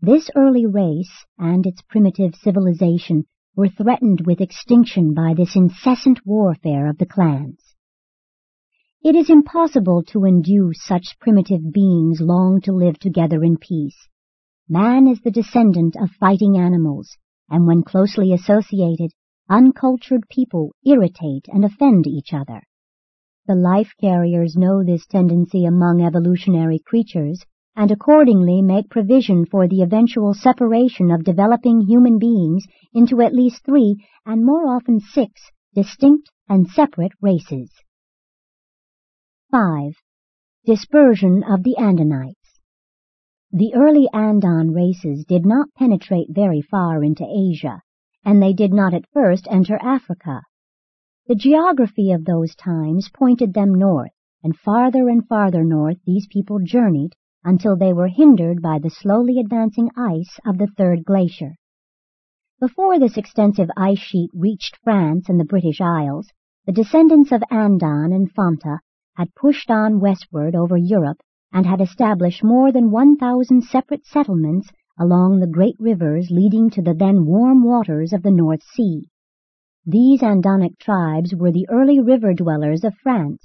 This 0.00 0.30
early 0.34 0.66
race 0.66 1.24
and 1.38 1.66
its 1.66 1.82
primitive 1.82 2.34
civilization 2.34 3.26
were 3.54 3.68
threatened 3.68 4.22
with 4.26 4.40
extinction 4.40 5.14
by 5.14 5.34
this 5.34 5.54
incessant 5.54 6.26
warfare 6.26 6.88
of 6.88 6.98
the 6.98 7.06
clans. 7.06 7.74
It 9.04 9.14
is 9.14 9.28
impossible 9.28 10.02
to 10.04 10.24
induce 10.24 10.82
such 10.84 11.18
primitive 11.20 11.72
beings 11.72 12.20
long 12.20 12.60
to 12.62 12.72
live 12.72 12.98
together 12.98 13.44
in 13.44 13.56
peace. 13.58 14.08
Man 14.68 15.08
is 15.08 15.20
the 15.20 15.30
descendant 15.30 15.96
of 15.96 16.10
fighting 16.10 16.56
animals, 16.56 17.16
and 17.50 17.66
when 17.66 17.82
closely 17.82 18.32
associated, 18.32 19.10
uncultured 19.48 20.28
people 20.30 20.72
irritate 20.84 21.46
and 21.48 21.64
offend 21.64 22.06
each 22.06 22.32
other. 22.32 22.62
The 23.46 23.56
life 23.56 23.92
carriers 24.00 24.56
know 24.56 24.84
this 24.84 25.04
tendency 25.06 25.64
among 25.64 26.00
evolutionary 26.00 26.78
creatures 26.78 27.44
and 27.74 27.90
accordingly 27.90 28.62
make 28.62 28.88
provision 28.88 29.46
for 29.46 29.66
the 29.66 29.82
eventual 29.82 30.32
separation 30.34 31.10
of 31.10 31.24
developing 31.24 31.80
human 31.80 32.18
beings 32.18 32.64
into 32.92 33.20
at 33.20 33.34
least 33.34 33.64
three 33.64 33.96
and 34.24 34.44
more 34.44 34.68
often 34.68 35.00
six 35.00 35.50
distinct 35.74 36.30
and 36.48 36.68
separate 36.68 37.12
races. 37.20 37.70
5. 39.50 39.92
Dispersion 40.66 41.42
of 41.42 41.62
the 41.62 41.74
Andonites 41.78 42.41
the 43.54 43.74
early 43.74 44.08
Andon 44.14 44.72
races 44.72 45.26
did 45.26 45.44
not 45.44 45.68
penetrate 45.76 46.28
very 46.30 46.62
far 46.62 47.04
into 47.04 47.22
Asia, 47.22 47.82
and 48.24 48.42
they 48.42 48.54
did 48.54 48.72
not 48.72 48.94
at 48.94 49.10
first 49.12 49.46
enter 49.50 49.76
Africa. 49.82 50.40
The 51.26 51.34
geography 51.34 52.12
of 52.12 52.24
those 52.24 52.54
times 52.54 53.10
pointed 53.12 53.52
them 53.52 53.74
north, 53.74 54.12
and 54.42 54.56
farther 54.56 55.10
and 55.10 55.28
farther 55.28 55.64
north 55.64 55.98
these 56.06 56.26
people 56.28 56.60
journeyed 56.64 57.12
until 57.44 57.76
they 57.76 57.92
were 57.92 58.08
hindered 58.08 58.62
by 58.62 58.78
the 58.78 58.88
slowly 58.88 59.38
advancing 59.38 59.90
ice 59.98 60.40
of 60.46 60.56
the 60.56 60.68
third 60.78 61.04
glacier. 61.04 61.56
Before 62.58 62.98
this 62.98 63.18
extensive 63.18 63.68
ice 63.76 63.98
sheet 63.98 64.30
reached 64.32 64.78
France 64.82 65.28
and 65.28 65.38
the 65.38 65.44
British 65.44 65.82
Isles, 65.82 66.26
the 66.64 66.72
descendants 66.72 67.32
of 67.32 67.42
Andon 67.50 68.14
and 68.14 68.32
Fonta 68.32 68.78
had 69.14 69.34
pushed 69.34 69.70
on 69.70 70.00
westward 70.00 70.54
over 70.54 70.78
Europe 70.78 71.18
and 71.52 71.66
had 71.66 71.80
established 71.80 72.42
more 72.42 72.72
than 72.72 72.90
1,000 72.90 73.62
separate 73.62 74.06
settlements 74.06 74.70
along 74.98 75.40
the 75.40 75.46
great 75.46 75.76
rivers 75.78 76.28
leading 76.30 76.70
to 76.70 76.82
the 76.82 76.94
then 76.94 77.26
warm 77.26 77.62
waters 77.62 78.12
of 78.12 78.22
the 78.22 78.30
North 78.30 78.62
Sea. 78.62 79.08
These 79.84 80.22
Andonic 80.22 80.78
tribes 80.78 81.34
were 81.34 81.50
the 81.50 81.66
early 81.68 82.00
river 82.00 82.34
dwellers 82.34 82.84
of 82.84 82.94
France. 83.02 83.42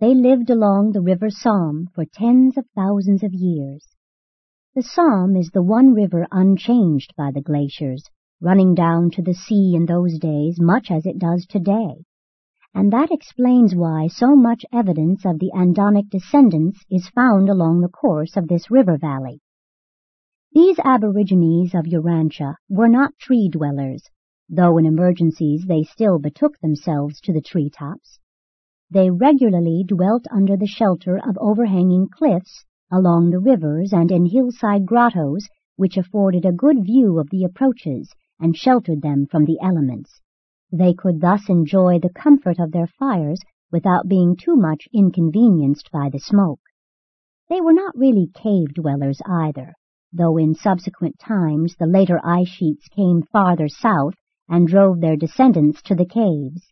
They 0.00 0.14
lived 0.14 0.48
along 0.48 0.92
the 0.92 1.02
river 1.02 1.28
Somme 1.28 1.88
for 1.94 2.04
tens 2.04 2.56
of 2.56 2.66
thousands 2.74 3.22
of 3.22 3.34
years. 3.34 3.86
The 4.74 4.82
Somme 4.82 5.36
is 5.36 5.50
the 5.50 5.62
one 5.62 5.92
river 5.92 6.26
unchanged 6.30 7.12
by 7.16 7.32
the 7.32 7.42
glaciers, 7.42 8.04
running 8.40 8.74
down 8.74 9.10
to 9.10 9.22
the 9.22 9.34
sea 9.34 9.74
in 9.74 9.86
those 9.86 10.18
days 10.18 10.60
much 10.60 10.90
as 10.90 11.04
it 11.04 11.18
does 11.18 11.46
today. 11.46 12.04
And 12.78 12.92
that 12.92 13.10
explains 13.10 13.74
why 13.74 14.06
so 14.06 14.36
much 14.36 14.64
evidence 14.72 15.26
of 15.26 15.40
the 15.40 15.50
Andonic 15.52 16.10
descendants 16.10 16.78
is 16.88 17.08
found 17.08 17.48
along 17.48 17.80
the 17.80 17.88
course 17.88 18.36
of 18.36 18.46
this 18.46 18.70
river 18.70 18.96
valley. 18.96 19.40
These 20.52 20.78
aborigines 20.84 21.74
of 21.74 21.86
Urantia 21.86 22.54
were 22.68 22.86
not 22.86 23.18
tree 23.18 23.48
dwellers, 23.48 24.08
though 24.48 24.78
in 24.78 24.86
emergencies 24.86 25.66
they 25.66 25.82
still 25.82 26.20
betook 26.20 26.56
themselves 26.60 27.20
to 27.22 27.32
the 27.32 27.40
tree 27.40 27.68
tops. 27.68 28.20
They 28.88 29.10
regularly 29.10 29.82
dwelt 29.84 30.28
under 30.30 30.56
the 30.56 30.68
shelter 30.68 31.18
of 31.18 31.36
overhanging 31.38 32.10
cliffs 32.16 32.64
along 32.92 33.30
the 33.30 33.40
rivers 33.40 33.92
and 33.92 34.12
in 34.12 34.24
hillside 34.26 34.86
grottos 34.86 35.48
which 35.74 35.96
afforded 35.96 36.44
a 36.44 36.52
good 36.52 36.84
view 36.84 37.18
of 37.18 37.28
the 37.30 37.42
approaches 37.42 38.14
and 38.38 38.56
sheltered 38.56 39.02
them 39.02 39.26
from 39.26 39.46
the 39.46 39.58
elements. 39.60 40.20
They 40.70 40.92
could 40.92 41.22
thus 41.22 41.48
enjoy 41.48 41.98
the 41.98 42.10
comfort 42.10 42.58
of 42.58 42.72
their 42.72 42.86
fires 42.86 43.40
without 43.72 44.06
being 44.06 44.36
too 44.36 44.54
much 44.54 44.86
inconvenienced 44.92 45.90
by 45.90 46.10
the 46.10 46.18
smoke. 46.18 46.60
They 47.48 47.62
were 47.62 47.72
not 47.72 47.96
really 47.96 48.26
cave 48.34 48.74
dwellers 48.74 49.22
either, 49.24 49.72
though 50.12 50.36
in 50.36 50.54
subsequent 50.54 51.18
times 51.18 51.76
the 51.76 51.86
later 51.86 52.20
ice 52.22 52.48
sheets 52.48 52.86
came 52.88 53.22
farther 53.22 53.68
south 53.68 54.14
and 54.46 54.68
drove 54.68 55.00
their 55.00 55.16
descendants 55.16 55.80
to 55.82 55.94
the 55.94 56.04
caves. 56.04 56.70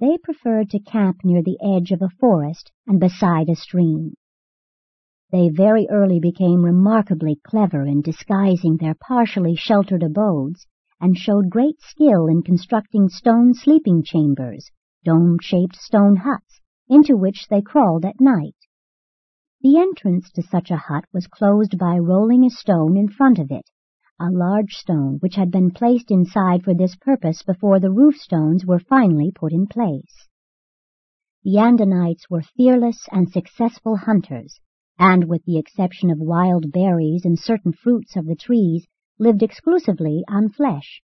They 0.00 0.16
preferred 0.16 0.70
to 0.70 0.78
camp 0.78 1.18
near 1.22 1.42
the 1.42 1.58
edge 1.62 1.92
of 1.92 2.00
a 2.00 2.08
forest 2.08 2.72
and 2.86 2.98
beside 2.98 3.50
a 3.50 3.56
stream. 3.56 4.14
They 5.30 5.50
very 5.50 5.86
early 5.90 6.18
became 6.18 6.64
remarkably 6.64 7.36
clever 7.46 7.86
in 7.86 8.00
disguising 8.00 8.78
their 8.78 8.94
partially 8.94 9.54
sheltered 9.54 10.02
abodes 10.02 10.66
and 11.02 11.18
showed 11.18 11.50
great 11.50 11.80
skill 11.80 12.28
in 12.28 12.40
constructing 12.40 13.08
stone 13.08 13.52
sleeping 13.52 14.02
chambers, 14.02 14.70
dome-shaped 15.04 15.76
stone 15.76 16.14
huts, 16.16 16.60
into 16.88 17.16
which 17.16 17.48
they 17.50 17.60
crawled 17.60 18.04
at 18.04 18.20
night. 18.20 18.54
The 19.60 19.78
entrance 19.78 20.30
to 20.32 20.42
such 20.42 20.70
a 20.70 20.76
hut 20.76 21.04
was 21.12 21.26
closed 21.26 21.76
by 21.76 21.98
rolling 21.98 22.44
a 22.44 22.50
stone 22.50 22.96
in 22.96 23.08
front 23.08 23.40
of 23.40 23.50
it, 23.50 23.68
a 24.20 24.30
large 24.30 24.74
stone 24.74 25.16
which 25.18 25.34
had 25.34 25.50
been 25.50 25.72
placed 25.72 26.12
inside 26.12 26.62
for 26.62 26.72
this 26.72 26.94
purpose 26.94 27.42
before 27.42 27.80
the 27.80 27.90
roof 27.90 28.16
stones 28.16 28.64
were 28.64 28.78
finally 28.78 29.32
put 29.34 29.52
in 29.52 29.66
place. 29.66 30.28
The 31.42 31.58
Andonites 31.58 32.30
were 32.30 32.42
fearless 32.42 33.08
and 33.10 33.28
successful 33.28 33.96
hunters, 33.96 34.60
and 34.98 35.24
with 35.24 35.44
the 35.44 35.58
exception 35.58 36.10
of 36.10 36.18
wild 36.20 36.70
berries 36.70 37.24
and 37.24 37.36
certain 37.36 37.72
fruits 37.72 38.14
of 38.14 38.26
the 38.26 38.36
trees, 38.36 38.86
lived 39.22 39.42
exclusively 39.42 40.24
on 40.28 40.48
flesh. 40.48 41.00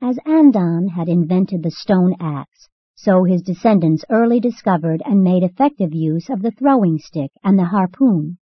As 0.00 0.18
Andon 0.26 0.88
had 0.88 1.08
invented 1.08 1.62
the 1.62 1.70
stone 1.70 2.14
axe, 2.18 2.68
so 2.94 3.24
his 3.24 3.42
descendants 3.42 4.06
early 4.08 4.40
discovered 4.40 5.02
and 5.04 5.22
made 5.22 5.42
effective 5.42 5.92
use 5.92 6.30
of 6.30 6.40
the 6.40 6.50
throwing 6.50 6.98
stick 6.98 7.30
and 7.44 7.58
the 7.58 7.66
harpoon. 7.66 8.38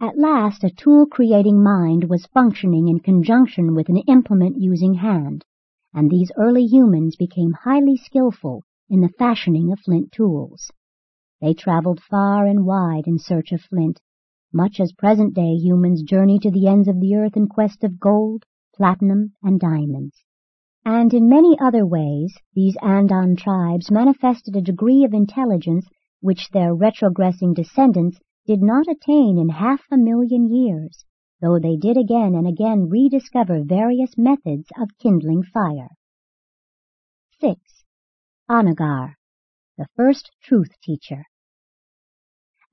At 0.00 0.18
last 0.18 0.64
a 0.64 0.70
tool-creating 0.70 1.62
mind 1.62 2.04
was 2.04 2.26
functioning 2.26 2.88
in 2.88 3.00
conjunction 3.00 3.74
with 3.74 3.90
an 3.90 3.98
implement-using 4.08 4.94
hand, 4.94 5.44
and 5.92 6.10
these 6.10 6.32
early 6.38 6.64
humans 6.64 7.16
became 7.16 7.52
highly 7.52 7.96
skillful 7.96 8.62
in 8.88 9.00
the 9.00 9.12
fashioning 9.18 9.72
of 9.72 9.80
flint 9.80 10.12
tools. 10.12 10.70
They 11.40 11.52
traveled 11.52 12.00
far 12.00 12.46
and 12.46 12.64
wide 12.64 13.06
in 13.06 13.18
search 13.18 13.52
of 13.52 13.60
flint, 13.60 14.00
much 14.52 14.80
as 14.80 14.92
present-day 14.92 15.54
humans 15.54 16.02
journey 16.02 16.38
to 16.38 16.50
the 16.50 16.66
ends 16.66 16.88
of 16.88 17.00
the 17.00 17.14
earth 17.14 17.36
in 17.36 17.46
quest 17.48 17.84
of 17.84 18.00
gold, 18.00 18.44
platinum, 18.74 19.32
and 19.42 19.58
diamonds. 19.60 20.22
And 20.84 21.12
in 21.12 21.28
many 21.28 21.58
other 21.60 21.84
ways, 21.84 22.38
these 22.54 22.76
Andon 22.80 23.36
tribes 23.36 23.90
manifested 23.90 24.54
a 24.54 24.62
degree 24.62 25.04
of 25.04 25.12
intelligence 25.12 25.86
which 26.20 26.50
their 26.50 26.74
retrogressing 26.74 27.54
descendants 27.54 28.18
did 28.46 28.62
not 28.62 28.86
attain 28.88 29.38
in 29.38 29.48
half 29.48 29.82
a 29.90 29.96
million 29.96 30.48
years, 30.48 31.04
though 31.40 31.58
they 31.58 31.76
did 31.76 31.96
again 31.96 32.34
and 32.34 32.46
again 32.46 32.88
rediscover 32.88 33.62
various 33.64 34.16
methods 34.16 34.68
of 34.80 34.96
kindling 34.98 35.42
fire. 35.42 35.90
6. 37.40 37.60
Onagar, 38.48 39.14
the 39.76 39.86
first 39.96 40.30
truth 40.42 40.70
teacher. 40.82 41.24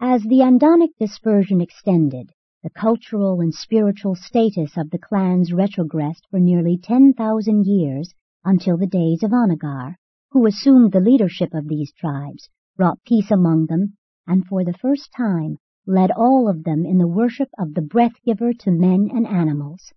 As 0.05 0.23
the 0.23 0.41
Andonic 0.41 0.89
dispersion 0.99 1.61
extended, 1.61 2.33
the 2.61 2.69
cultural 2.69 3.39
and 3.39 3.53
spiritual 3.53 4.15
status 4.15 4.75
of 4.75 4.89
the 4.89 4.99
clans 4.99 5.53
retrogressed 5.53 6.25
for 6.29 6.41
nearly 6.41 6.77
10,000 6.77 7.65
years 7.65 8.13
until 8.43 8.75
the 8.75 8.85
days 8.85 9.23
of 9.23 9.31
Onagar, 9.31 9.95
who 10.31 10.45
assumed 10.45 10.91
the 10.91 10.99
leadership 10.99 11.53
of 11.53 11.69
these 11.69 11.93
tribes, 11.93 12.49
brought 12.75 13.01
peace 13.05 13.31
among 13.31 13.67
them, 13.67 13.95
and 14.27 14.45
for 14.45 14.65
the 14.65 14.73
first 14.73 15.09
time 15.15 15.55
led 15.87 16.11
all 16.11 16.49
of 16.49 16.65
them 16.65 16.85
in 16.85 16.97
the 16.97 17.07
worship 17.07 17.47
of 17.57 17.73
the 17.73 17.81
breath 17.81 18.21
giver 18.25 18.51
to 18.51 18.71
men 18.71 19.09
and 19.09 19.25
animals. 19.25 19.93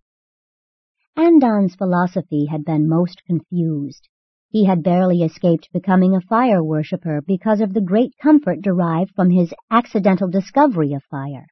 Andon's 1.16 1.74
philosophy 1.74 2.44
had 2.44 2.64
been 2.64 2.88
most 2.88 3.24
confused. 3.24 4.08
He 4.56 4.64
had 4.64 4.82
barely 4.82 5.22
escaped 5.22 5.70
becoming 5.74 6.14
a 6.16 6.22
fire 6.22 6.64
worshipper 6.64 7.20
because 7.20 7.60
of 7.60 7.74
the 7.74 7.82
great 7.82 8.14
comfort 8.22 8.62
derived 8.62 9.10
from 9.14 9.28
his 9.28 9.52
accidental 9.70 10.30
discovery 10.30 10.94
of 10.94 11.04
fire. 11.10 11.46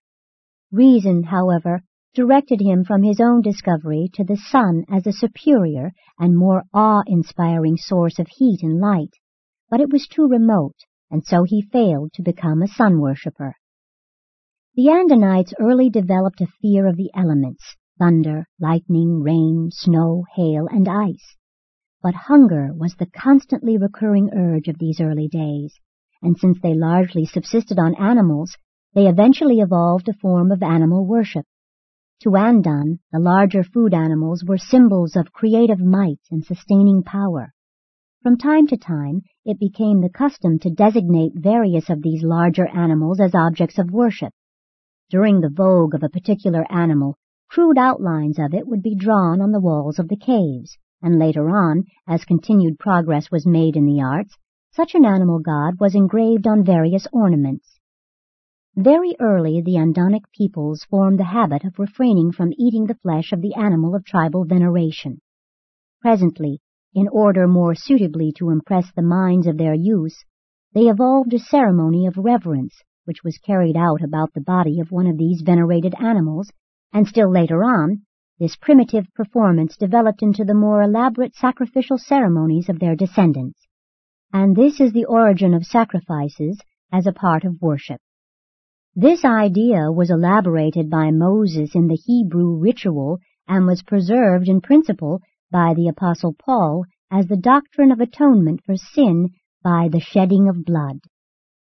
Reason, 0.72 1.24
however, 1.24 1.82
directed 2.14 2.62
him 2.62 2.82
from 2.82 3.02
his 3.02 3.20
own 3.20 3.42
discovery 3.42 4.08
to 4.14 4.24
the 4.24 4.38
sun 4.38 4.86
as 4.88 5.06
a 5.06 5.12
superior 5.12 5.92
and 6.18 6.34
more 6.34 6.62
awe-inspiring 6.72 7.76
source 7.76 8.18
of 8.18 8.26
heat 8.38 8.62
and 8.62 8.80
light, 8.80 9.12
but 9.68 9.82
it 9.82 9.92
was 9.92 10.08
too 10.08 10.26
remote, 10.26 10.78
and 11.10 11.26
so 11.26 11.44
he 11.44 11.60
failed 11.60 12.10
to 12.14 12.22
become 12.22 12.62
a 12.62 12.68
sun 12.68 13.02
worshipper. 13.02 13.54
The 14.76 14.88
Andonites 14.88 15.52
early 15.60 15.90
developed 15.90 16.40
a 16.40 16.46
fear 16.62 16.86
of 16.86 16.96
the 16.96 17.10
elements, 17.14 17.76
thunder, 17.98 18.46
lightning, 18.58 19.20
rain, 19.20 19.68
snow, 19.70 20.24
hail, 20.34 20.66
and 20.68 20.88
ice. 20.88 21.36
But 22.04 22.26
hunger 22.28 22.70
was 22.74 22.96
the 22.96 23.06
constantly 23.06 23.78
recurring 23.78 24.28
urge 24.34 24.68
of 24.68 24.76
these 24.78 25.00
early 25.00 25.26
days, 25.26 25.80
and 26.20 26.36
since 26.36 26.60
they 26.60 26.74
largely 26.74 27.24
subsisted 27.24 27.78
on 27.78 27.94
animals, 27.94 28.58
they 28.92 29.08
eventually 29.08 29.60
evolved 29.60 30.10
a 30.10 30.12
form 30.12 30.52
of 30.52 30.62
animal 30.62 31.06
worship. 31.06 31.46
To 32.24 32.36
Andon, 32.36 32.98
the 33.10 33.18
larger 33.18 33.64
food 33.64 33.94
animals 33.94 34.44
were 34.46 34.58
symbols 34.58 35.16
of 35.16 35.32
creative 35.32 35.80
might 35.80 36.20
and 36.30 36.44
sustaining 36.44 37.04
power. 37.04 37.54
From 38.22 38.36
time 38.36 38.66
to 38.66 38.76
time, 38.76 39.22
it 39.46 39.58
became 39.58 40.02
the 40.02 40.10
custom 40.10 40.58
to 40.58 40.68
designate 40.74 41.32
various 41.34 41.88
of 41.88 42.02
these 42.02 42.22
larger 42.22 42.66
animals 42.66 43.18
as 43.18 43.34
objects 43.34 43.78
of 43.78 43.90
worship. 43.90 44.34
During 45.08 45.40
the 45.40 45.48
vogue 45.48 45.94
of 45.94 46.02
a 46.02 46.10
particular 46.10 46.70
animal, 46.70 47.16
crude 47.48 47.78
outlines 47.78 48.38
of 48.38 48.52
it 48.52 48.68
would 48.68 48.82
be 48.82 48.94
drawn 48.94 49.40
on 49.40 49.52
the 49.52 49.60
walls 49.60 49.98
of 49.98 50.08
the 50.08 50.18
caves, 50.18 50.76
and 51.04 51.18
later 51.18 51.50
on, 51.50 51.84
as 52.08 52.24
continued 52.24 52.78
progress 52.78 53.30
was 53.30 53.46
made 53.46 53.76
in 53.76 53.84
the 53.84 54.02
arts, 54.02 54.36
such 54.72 54.94
an 54.94 55.04
animal 55.04 55.38
god 55.38 55.78
was 55.78 55.94
engraved 55.94 56.46
on 56.48 56.64
various 56.64 57.06
ornaments. 57.12 57.78
Very 58.74 59.14
early 59.20 59.60
the 59.60 59.76
Andonic 59.76 60.24
peoples 60.32 60.82
formed 60.90 61.20
the 61.20 61.24
habit 61.24 61.62
of 61.62 61.78
refraining 61.78 62.32
from 62.32 62.54
eating 62.58 62.86
the 62.86 62.96
flesh 62.96 63.32
of 63.32 63.42
the 63.42 63.54
animal 63.54 63.94
of 63.94 64.04
tribal 64.04 64.44
veneration. 64.44 65.20
Presently, 66.00 66.60
in 66.94 67.06
order 67.08 67.46
more 67.46 67.74
suitably 67.74 68.32
to 68.38 68.50
impress 68.50 68.90
the 68.90 69.02
minds 69.02 69.46
of 69.46 69.58
their 69.58 69.74
use, 69.74 70.24
they 70.72 70.88
evolved 70.88 71.34
a 71.34 71.38
ceremony 71.38 72.06
of 72.06 72.16
reverence 72.16 72.82
which 73.04 73.22
was 73.22 73.38
carried 73.38 73.76
out 73.76 74.02
about 74.02 74.32
the 74.32 74.40
body 74.40 74.80
of 74.80 74.90
one 74.90 75.06
of 75.06 75.18
these 75.18 75.42
venerated 75.42 75.94
animals, 76.00 76.50
and 76.92 77.06
still 77.06 77.30
later 77.30 77.62
on, 77.62 78.02
this 78.38 78.56
primitive 78.56 79.06
performance 79.14 79.76
developed 79.76 80.22
into 80.22 80.44
the 80.44 80.54
more 80.54 80.82
elaborate 80.82 81.34
sacrificial 81.34 81.98
ceremonies 81.98 82.68
of 82.68 82.78
their 82.80 82.96
descendants. 82.96 83.60
And 84.32 84.56
this 84.56 84.80
is 84.80 84.92
the 84.92 85.04
origin 85.04 85.54
of 85.54 85.64
sacrifices 85.64 86.60
as 86.92 87.06
a 87.06 87.12
part 87.12 87.44
of 87.44 87.62
worship. 87.62 88.00
This 88.96 89.24
idea 89.24 89.92
was 89.92 90.10
elaborated 90.10 90.90
by 90.90 91.10
Moses 91.10 91.74
in 91.74 91.88
the 91.88 91.98
Hebrew 92.06 92.58
ritual 92.58 93.18
and 93.46 93.66
was 93.66 93.82
preserved 93.82 94.48
in 94.48 94.60
principle 94.60 95.20
by 95.50 95.74
the 95.74 95.88
Apostle 95.88 96.34
Paul 96.34 96.84
as 97.10 97.28
the 97.28 97.36
doctrine 97.36 97.92
of 97.92 98.00
atonement 98.00 98.60
for 98.64 98.76
sin 98.76 99.30
by 99.62 99.88
the 99.90 100.00
shedding 100.00 100.48
of 100.48 100.64
blood. 100.64 101.00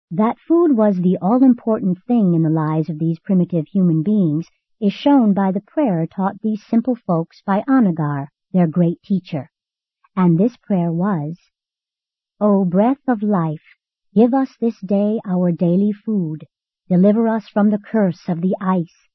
That 0.09 0.37
food 0.47 0.75
was 0.77 0.97
the 0.97 1.17
all-important 1.21 1.99
thing 2.07 2.33
in 2.33 2.41
the 2.41 2.49
lives 2.49 2.89
of 2.89 2.97
these 2.97 3.19
primitive 3.19 3.65
human 3.67 4.03
beings 4.03 4.47
is 4.79 4.93
shown 4.93 5.33
by 5.33 5.51
the 5.51 5.61
prayer 5.61 6.05
taught 6.05 6.39
these 6.41 6.63
simple 6.65 6.95
folks 6.95 7.41
by 7.45 7.63
Onagar, 7.67 8.27
their 8.53 8.67
great 8.67 9.01
teacher. 9.01 9.49
And 10.15 10.37
this 10.37 10.55
prayer 10.57 10.91
was, 10.91 11.37
O 12.39 12.63
breath 12.65 13.01
of 13.07 13.23
life, 13.23 13.77
give 14.13 14.33
us 14.33 14.55
this 14.59 14.79
day 14.81 15.19
our 15.25 15.51
daily 15.51 15.91
food, 15.91 16.45
deliver 16.87 17.27
us 17.27 17.47
from 17.47 17.69
the 17.69 17.79
curse 17.79 18.29
of 18.29 18.41
the 18.41 18.55
ice, 18.61 19.07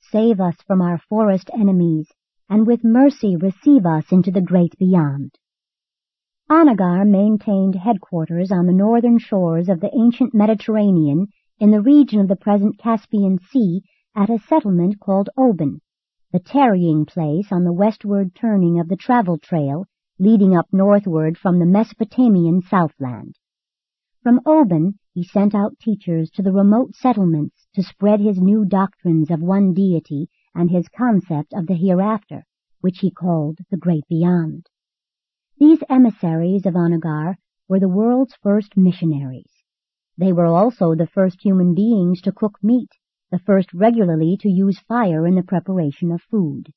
save 0.00 0.40
us 0.40 0.56
from 0.66 0.82
our 0.82 0.98
forest 0.98 1.50
enemies, 1.54 2.10
and 2.48 2.66
with 2.66 2.84
mercy 2.84 3.36
receive 3.36 3.86
us 3.86 4.12
into 4.12 4.30
the 4.30 4.40
great 4.40 4.76
beyond. 4.78 5.34
Onagar 6.50 7.04
maintained 7.04 7.74
headquarters 7.74 8.52
on 8.52 8.66
the 8.66 8.72
northern 8.72 9.18
shores 9.18 9.68
of 9.68 9.80
the 9.80 9.90
ancient 9.96 10.32
Mediterranean 10.32 11.26
in 11.58 11.70
the 11.70 11.80
region 11.80 12.20
of 12.20 12.28
the 12.28 12.36
present 12.36 12.78
Caspian 12.78 13.38
Sea 13.50 13.82
at 14.16 14.30
a 14.30 14.38
settlement 14.38 14.98
called 14.98 15.28
Oban, 15.36 15.78
the 16.32 16.38
tarrying 16.38 17.04
place 17.04 17.52
on 17.52 17.64
the 17.64 17.72
westward 17.72 18.34
turning 18.34 18.80
of 18.80 18.88
the 18.88 18.96
travel 18.96 19.36
trail 19.36 19.84
leading 20.18 20.56
up 20.56 20.66
northward 20.72 21.36
from 21.36 21.58
the 21.58 21.66
Mesopotamian 21.66 22.62
southland. 22.62 23.36
From 24.22 24.40
Oban 24.46 24.98
he 25.12 25.22
sent 25.22 25.54
out 25.54 25.78
teachers 25.78 26.30
to 26.30 26.42
the 26.42 26.52
remote 26.52 26.94
settlements 26.94 27.66
to 27.74 27.82
spread 27.82 28.20
his 28.20 28.40
new 28.40 28.64
doctrines 28.64 29.30
of 29.30 29.42
one 29.42 29.74
deity 29.74 30.30
and 30.54 30.70
his 30.70 30.88
concept 30.88 31.52
of 31.52 31.66
the 31.66 31.74
hereafter, 31.74 32.46
which 32.80 33.00
he 33.00 33.10
called 33.10 33.58
the 33.70 33.76
great 33.76 34.08
beyond. 34.08 34.66
These 35.58 35.82
emissaries 35.90 36.64
of 36.64 36.74
Onagar 36.74 37.36
were 37.68 37.80
the 37.80 37.88
world's 37.88 38.34
first 38.42 38.78
missionaries. 38.78 39.52
They 40.16 40.32
were 40.32 40.46
also 40.46 40.94
the 40.94 41.06
first 41.06 41.42
human 41.42 41.74
beings 41.74 42.22
to 42.22 42.32
cook 42.32 42.56
meat 42.62 42.88
the 43.30 43.38
first 43.40 43.74
regularly 43.74 44.36
to 44.36 44.48
use 44.48 44.78
fire 44.80 45.26
in 45.26 45.34
the 45.34 45.42
preparation 45.42 46.12
of 46.12 46.22
food. 46.22 46.72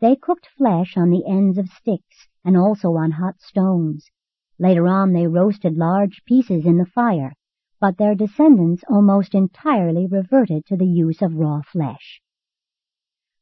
They 0.00 0.16
cooked 0.16 0.48
flesh 0.58 0.96
on 0.96 1.10
the 1.10 1.24
ends 1.26 1.58
of 1.58 1.68
sticks 1.68 2.26
and 2.44 2.56
also 2.56 2.96
on 2.96 3.12
hot 3.12 3.40
stones. 3.40 4.10
Later 4.58 4.88
on 4.88 5.12
they 5.12 5.28
roasted 5.28 5.76
large 5.76 6.24
pieces 6.24 6.66
in 6.66 6.78
the 6.78 6.86
fire, 6.86 7.34
but 7.80 7.98
their 7.98 8.14
descendants 8.14 8.84
almost 8.88 9.34
entirely 9.34 10.06
reverted 10.06 10.64
to 10.66 10.76
the 10.76 10.86
use 10.86 11.22
of 11.22 11.36
raw 11.36 11.62
flesh. 11.62 12.20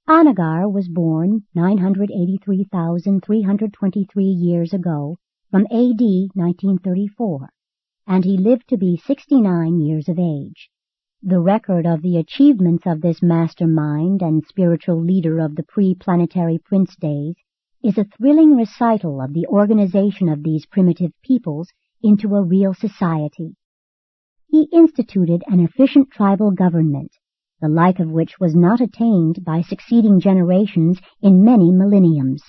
Onagar 0.09 0.68
was 0.68 0.88
born 0.88 1.44
983,323 1.54 4.24
years 4.24 4.74
ago 4.74 5.16
from 5.50 5.66
AD 5.70 6.00
1934, 6.35 7.48
and 8.06 8.24
he 8.24 8.37
lived 8.37 8.68
to 8.68 8.76
be 8.76 8.96
69 8.96 9.78
years 9.78 10.09
of 10.09 10.18
age. 10.18 10.70
The 11.22 11.38
record 11.38 11.85
of 11.85 12.00
the 12.00 12.16
achievements 12.16 12.85
of 12.87 13.02
this 13.02 13.22
mastermind 13.22 14.22
and 14.22 14.42
spiritual 14.46 14.98
leader 14.98 15.38
of 15.38 15.54
the 15.54 15.62
pre-planetary 15.62 16.59
prince 16.64 16.96
days 16.96 17.35
is 17.85 17.98
a 17.98 18.06
thrilling 18.16 18.56
recital 18.56 19.20
of 19.20 19.35
the 19.35 19.46
organization 19.48 20.30
of 20.30 20.42
these 20.42 20.64
primitive 20.64 21.12
peoples 21.22 21.68
into 22.02 22.35
a 22.35 22.42
real 22.42 22.72
society. 22.72 23.54
He 24.46 24.70
instituted 24.72 25.44
an 25.46 25.61
efficient 25.61 26.11
tribal 26.11 26.52
government, 26.52 27.12
the 27.61 27.68
like 27.68 28.00
of 28.00 28.11
which 28.11 28.40
was 28.40 28.56
not 28.56 28.80
attained 28.80 29.44
by 29.44 29.61
succeeding 29.61 30.20
generations 30.20 31.02
in 31.20 31.44
many 31.44 31.70
millenniums. 31.70 32.42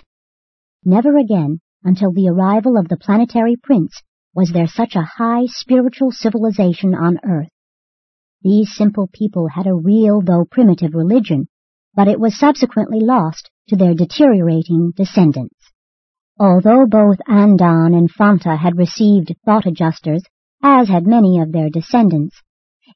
Never 0.86 1.18
again, 1.18 1.60
until 1.84 2.14
the 2.14 2.30
arrival 2.30 2.78
of 2.78 2.88
the 2.88 2.96
planetary 2.96 3.58
prince, 3.58 4.02
was 4.34 4.54
there 4.54 4.68
such 4.68 4.96
a 4.96 5.10
high 5.18 5.48
spiritual 5.48 6.12
civilization 6.12 6.96
on 6.96 7.20
earth. 7.26 7.50
These 8.44 8.76
simple 8.76 9.08
people 9.14 9.48
had 9.50 9.68
a 9.68 9.76
real 9.76 10.22
though 10.22 10.46
primitive 10.46 10.96
religion, 10.96 11.48
but 11.94 12.08
it 12.08 12.20
was 12.20 12.40
subsequently 12.40 13.00
lost 13.00 13.52
to 13.68 13.76
their 13.76 13.94
deteriorating 13.94 14.94
descendants. 14.96 15.72
Although 16.40 16.88
both 16.88 17.20
Andon 17.28 17.94
and 17.94 18.12
Fonta 18.12 18.58
had 18.58 18.78
received 18.78 19.36
thought 19.46 19.68
adjusters, 19.68 20.24
as 20.64 20.90
had 20.90 21.06
many 21.06 21.40
of 21.40 21.52
their 21.52 21.70
descendants, 21.70 22.42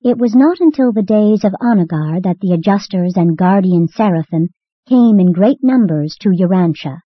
it 0.01 0.17
was 0.17 0.35
not 0.35 0.59
until 0.59 0.91
the 0.91 1.03
days 1.03 1.43
of 1.43 1.53
Onagar 1.61 2.21
that 2.23 2.39
the 2.39 2.53
adjusters 2.53 3.15
and 3.15 3.37
guardian 3.37 3.87
seraphim 3.87 4.49
came 4.87 5.19
in 5.19 5.31
great 5.31 5.63
numbers 5.63 6.15
to 6.21 6.29
Urantia. 6.29 7.01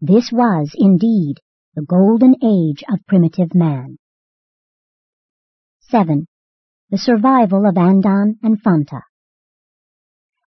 This 0.00 0.32
was, 0.32 0.74
indeed, 0.78 1.40
the 1.74 1.82
golden 1.82 2.36
age 2.42 2.82
of 2.90 3.06
primitive 3.06 3.54
man. 3.54 3.98
7 5.80 6.26
the 6.92 6.98
survival 6.98 7.64
of 7.64 7.78
Andon 7.78 8.36
and 8.42 8.62
Fonta. 8.62 9.00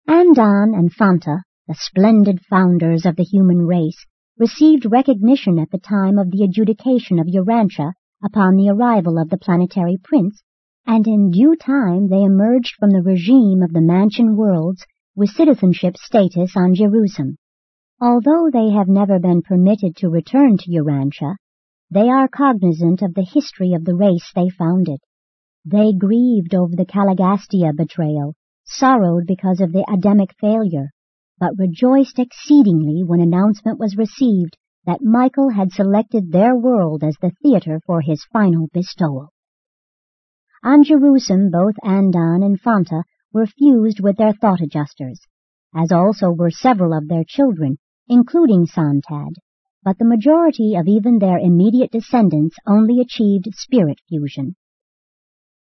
Andon 0.07 0.75
and 0.75 0.93
Fonta, 0.95 1.39
the 1.67 1.75
splendid 1.75 2.39
founders 2.51 3.07
of 3.07 3.17
the 3.17 3.25
human 3.25 3.67
race, 3.67 4.05
received 4.39 4.85
recognition 4.85 5.59
at 5.59 5.71
the 5.71 5.79
time 5.79 6.19
of 6.19 6.31
the 6.31 6.45
adjudication 6.45 7.19
of 7.19 7.29
Urantia 7.29 7.95
upon 8.23 8.57
the 8.57 8.69
arrival 8.69 9.19
of 9.19 9.31
the 9.31 9.39
planetary 9.39 9.97
prince, 10.05 10.43
and 10.87 11.07
in 11.07 11.31
due 11.31 11.57
time 11.57 12.09
they 12.09 12.23
emerged 12.23 12.75
from 12.79 12.91
the 12.91 13.01
regime 13.01 13.63
of 13.63 13.73
the 13.73 13.81
Mansion 13.81 14.37
worlds 14.37 14.85
with 15.17 15.31
citizenship 15.31 15.97
status 15.97 16.53
on 16.59 16.75
Jerusem. 16.75 17.37
Although 18.03 18.51
they 18.53 18.69
have 18.69 18.89
never 18.89 19.19
been 19.19 19.41
permitted 19.41 19.97
to 19.97 20.11
return 20.11 20.59
to 20.59 20.71
Urantia, 20.71 21.37
they 21.91 22.11
are 22.11 22.29
cognizant 22.29 23.01
of 23.01 23.15
the 23.15 23.25
history 23.33 23.73
of 23.73 23.87
the 23.87 23.95
race 23.95 24.31
they 24.35 24.51
founded. 24.51 25.01
They 25.67 25.95
grieved 25.95 26.55
over 26.55 26.77
the 26.77 26.85
Caligastia 26.85 27.73
betrayal, 27.75 28.35
sorrowed 28.65 29.27
because 29.27 29.63
of 29.63 29.73
the 29.73 29.85
Adamic 29.91 30.35
failure, 30.39 30.91
but 31.39 31.59
rejoiced 31.59 32.19
exceedingly 32.19 33.03
when 33.03 33.21
announcement 33.21 33.79
was 33.79 33.97
received 33.97 34.59
that 34.85 35.03
Michael 35.03 35.49
had 35.49 35.73
selected 35.73 36.31
their 36.31 36.55
world 36.55 37.03
as 37.03 37.17
the 37.17 37.33
theater 37.43 37.81
for 37.87 38.03
his 38.03 38.25
final 38.25 38.69
bestowal. 38.75 39.31
On 40.63 40.85
Jerusem, 40.85 41.51
both 41.51 41.77
Andon 41.83 42.43
and 42.43 42.61
Fonta 42.61 43.05
were 43.33 43.47
fused 43.47 44.01
with 44.01 44.19
their 44.19 44.35
thought 44.35 44.61
adjusters, 44.61 45.21
as 45.75 45.91
also 45.91 46.31
were 46.31 46.51
several 46.51 46.93
of 46.93 47.09
their 47.09 47.25
children, 47.27 47.79
including 48.07 48.67
Sontad, 48.67 49.33
but 49.83 49.99
the 49.99 50.05
majority 50.05 50.75
of 50.75 50.89
even 50.89 51.19
their 51.19 51.39
immediate 51.39 51.91
descendants 51.91 52.57
only 52.67 53.01
achieved 53.01 53.49
spirit 53.55 53.99
fusion. 54.09 54.57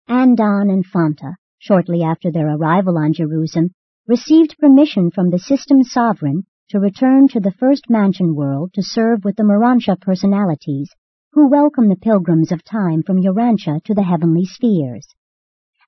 And 0.08 0.38
Fonta, 0.38 1.36
shortly 1.60 2.04
after 2.04 2.32
their 2.32 2.56
arrival 2.56 2.98
on 2.98 3.14
Jerusem, 3.14 3.70
received 4.08 4.58
permission 4.58 5.12
from 5.12 5.30
the 5.30 5.40
system 5.40 5.84
sovereign 5.84 6.44
to 6.70 6.80
return 6.80 7.28
to 7.30 7.40
the 7.40 7.52
first 7.52 7.90
mansion 7.90 8.36
world 8.36 8.74
to 8.74 8.82
serve 8.82 9.24
with 9.24 9.38
the 9.38 9.44
Morontia 9.44 9.96
personalities 10.00 10.90
who 11.32 11.50
welcome 11.50 11.90
the 11.90 11.96
pilgrims 11.96 12.52
of 12.52 12.64
time 12.64 13.02
from 13.02 13.18
Urantia 13.18 13.82
to 13.86 13.94
the 13.94 14.04
heavenly 14.04 14.46
spheres. 14.46 15.08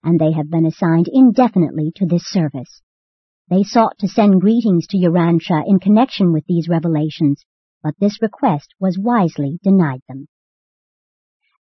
And 0.04 0.20
they 0.20 0.32
have 0.32 0.50
been 0.50 0.66
assigned 0.66 1.08
indefinitely 1.12 1.92
to 1.98 2.06
this 2.06 2.26
service. 2.26 2.82
They 3.50 3.64
sought 3.64 3.98
to 4.00 4.08
send 4.08 4.42
greetings 4.42 4.88
to 4.88 4.98
Urantia 4.98 5.64
in 5.68 5.80
connection 5.80 6.32
with 6.32 6.46
these 6.48 6.70
revelations, 6.70 7.44
but 7.84 7.94
this 8.00 8.22
request 8.22 8.74
was 8.80 8.98
wisely 8.98 9.60
denied 9.62 10.02
them. 10.08 10.28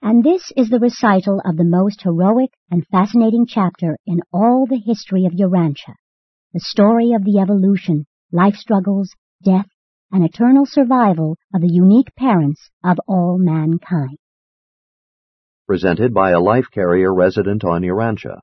And 0.05 0.23
this 0.23 0.51
is 0.55 0.69
the 0.69 0.77
recital 0.77 1.41
of 1.43 1.57
the 1.57 1.63
most 1.63 2.03
heroic 2.03 2.51
and 2.69 2.85
fascinating 2.85 3.47
chapter 3.47 3.97
in 4.05 4.21
all 4.31 4.67
the 4.69 4.77
history 4.77 5.25
of 5.25 5.33
Urantia, 5.33 5.95
the 6.53 6.59
story 6.59 7.13
of 7.13 7.25
the 7.25 7.39
evolution, 7.39 8.05
life 8.31 8.53
struggles, 8.53 9.09
death, 9.43 9.65
and 10.11 10.23
eternal 10.23 10.67
survival 10.67 11.37
of 11.55 11.61
the 11.61 11.73
unique 11.73 12.13
parents 12.15 12.69
of 12.83 12.99
all 13.07 13.39
mankind. 13.39 14.19
Presented 15.65 16.13
by 16.13 16.33
a 16.33 16.39
life 16.39 16.69
carrier 16.69 17.11
resident 17.11 17.63
on 17.63 17.81
Urantia. 17.81 18.41